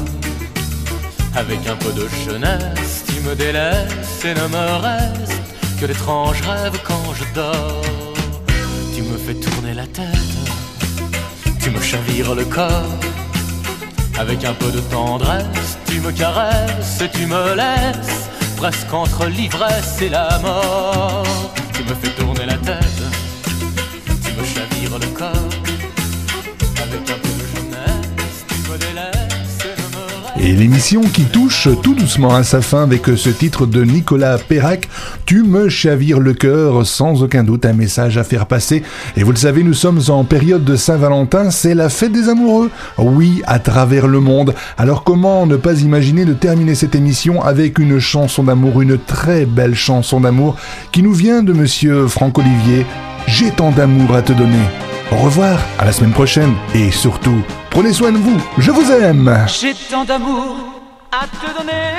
Avec 1.36 1.66
un 1.68 1.76
peu 1.76 1.92
de 1.94 2.08
jeunesse, 2.26 3.06
tu 3.08 3.22
me 3.22 3.36
délaisses 3.36 4.26
et 4.26 4.34
ne 4.34 4.48
me 4.48 4.82
reste 4.82 5.42
que 5.80 5.86
d'étranges 5.86 6.42
rêves 6.42 6.80
quand 6.84 7.14
je 7.14 7.24
dors. 7.34 7.82
Tu 8.96 9.02
me 9.02 9.18
fais 9.18 9.36
tourner 9.36 9.74
la 9.74 9.88
tête, 9.88 10.06
tu 11.62 11.70
me 11.70 11.82
chavires 11.82 12.36
le 12.36 12.46
corps. 12.46 13.00
Avec 14.20 14.44
un 14.46 14.54
peu 14.54 14.72
de 14.72 14.80
tendresse, 14.80 15.78
tu 15.88 16.00
me 16.00 16.12
caresses 16.12 17.02
et 17.02 17.10
tu 17.10 17.26
me 17.26 17.56
laisses 17.56 18.30
presque 18.64 18.94
entre 18.94 19.26
l'ivresse 19.26 20.02
et 20.02 20.08
la 20.08 20.40
mort. 20.40 21.26
Tu 21.74 21.84
me 21.84 21.94
fais 21.96 22.12
tourner 22.12 22.46
la 22.46 22.56
tête, 22.56 23.03
Et 30.46 30.52
l'émission 30.52 31.04
qui 31.04 31.24
touche 31.24 31.70
tout 31.82 31.96
doucement 31.96 32.36
à 32.36 32.44
sa 32.44 32.62
fin 32.62 32.84
avec 32.84 33.06
ce 33.16 33.30
titre 33.30 33.66
de 33.66 33.86
Nicolas 33.86 34.38
Perrac, 34.38 34.90
Tu 35.26 35.42
me 35.42 35.70
chavires 35.70 36.20
le 36.20 36.34
cœur, 36.34 36.86
sans 36.86 37.24
aucun 37.24 37.46
doute 37.46 37.66
un 37.66 37.72
message 37.72 38.18
à 38.18 38.26
faire 38.26 38.46
passer. 38.46 38.84
Et 39.16 39.24
vous 39.24 39.32
le 39.32 39.38
savez, 39.38 39.64
nous 39.64 39.74
sommes 39.74 40.02
en 40.10 40.26
période 40.26 40.66
de 40.66 40.76
Saint-Valentin, 40.76 41.50
c'est 41.50 41.74
la 41.74 41.88
fête 41.88 42.12
des 42.12 42.28
amoureux. 42.28 42.72
Oui, 42.98 43.42
à 43.48 43.60
travers 43.60 44.08
le 44.08 44.20
monde. 44.20 44.54
Alors 44.78 45.06
comment 45.06 45.46
ne 45.46 45.56
pas 45.56 45.80
imaginer 45.80 46.26
de 46.26 46.34
terminer 46.34 46.76
cette 46.76 46.96
émission 46.96 47.42
avec 47.42 47.80
une 47.80 48.00
chanson 48.00 48.44
d'amour, 48.44 48.82
une 48.82 48.98
très 48.98 49.46
belle 49.46 49.76
chanson 49.76 50.20
d'amour 50.20 50.58
qui 50.92 51.04
nous 51.04 51.14
vient 51.14 51.42
de 51.42 51.54
monsieur 51.54 52.08
Franck 52.08 52.38
Olivier. 52.38 52.86
J'ai 53.28 53.52
tant 53.52 53.72
d'amour 53.72 54.14
à 54.14 54.22
te 54.22 54.34
donner. 54.34 54.93
Au 55.14 55.18
revoir, 55.18 55.60
à 55.78 55.86
la 55.86 55.92
semaine 55.92 56.12
prochaine 56.12 56.56
et 56.74 56.90
surtout, 56.90 57.44
prenez 57.70 57.94
soin 57.94 58.12
de 58.12 58.18
vous, 58.18 58.42
je 58.58 58.72
vous 58.72 58.92
aime. 58.92 59.46
J'ai 59.48 59.76
tant 59.76 60.04
d'amour 60.04 60.56
à 61.12 61.28
te 61.28 61.56
donner. 61.56 61.94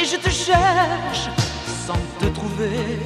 Et 0.00 0.04
je 0.06 0.16
te 0.16 0.30
cherche 0.30 1.28
sans 1.86 2.00
te 2.18 2.24
trouver. 2.32 3.00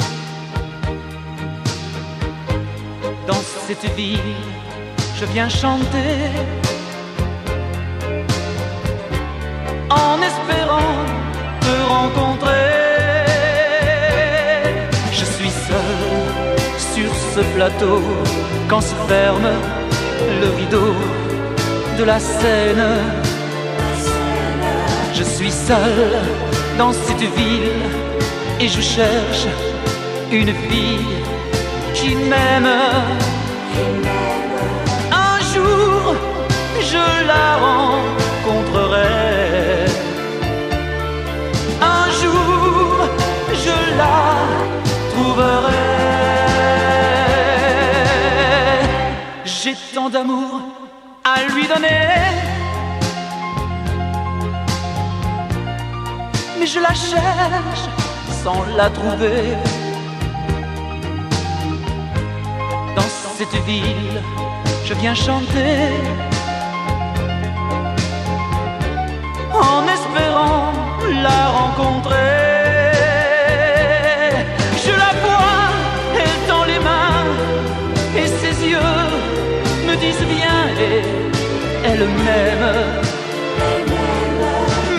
Dans 3.27 3.43
cette 3.67 3.93
ville, 3.97 4.37
je 5.19 5.25
viens 5.25 5.49
chanter. 5.49 6.31
En 9.91 10.23
espérant 10.23 11.05
te 11.61 11.89
rencontrer. 11.89 12.88
Plateau 17.55 18.03
quand 18.69 18.81
se 18.81 18.95
ferme 19.07 19.51
le 20.41 20.49
rideau 20.57 20.95
de 21.99 22.05
la 22.05 22.19
scène. 22.19 22.85
Je 25.15 25.23
suis 25.23 25.51
seul 25.51 25.99
dans 26.77 26.93
cette 26.93 27.27
ville 27.37 27.83
et 28.61 28.69
je 28.69 28.81
cherche 28.81 29.47
une 30.31 30.53
fille 30.69 31.17
qui 31.95 32.15
m'aime. 32.15 32.69
Un 35.13 35.39
jour, 35.53 36.15
je 36.81 37.27
la 37.27 37.47
rencontrerai. 37.67 39.07
Un 41.81 42.07
jour, 42.21 43.09
je 43.65 43.97
la 43.97 44.28
d'amour 50.11 50.61
à 51.25 51.43
lui 51.53 51.67
donner. 51.67 52.07
Mais 56.59 56.67
je 56.67 56.81
la 56.81 56.95
cherche 56.95 57.85
sans 58.43 58.65
la 58.77 58.89
trouver. 58.91 59.57
Dans 62.97 63.11
cette 63.37 63.63
ville, 63.65 64.23
je 64.85 64.95
viens 64.95 65.15
chanter. 65.15 65.77
En 69.53 69.83
espérant 69.97 70.73
la 71.23 71.49
rencontrer. 71.49 72.58
elle 81.85 82.07
m'aime. 82.25 82.69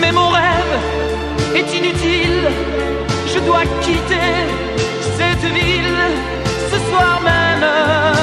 Mais 0.00 0.12
mon 0.12 0.28
rêve 0.28 0.74
est 1.54 1.74
inutile, 1.78 2.50
je 3.32 3.38
dois 3.40 3.64
quitter 3.80 4.32
cette 5.16 5.52
ville 5.52 6.04
ce 6.70 6.78
soir 6.90 7.20
même. 7.24 8.19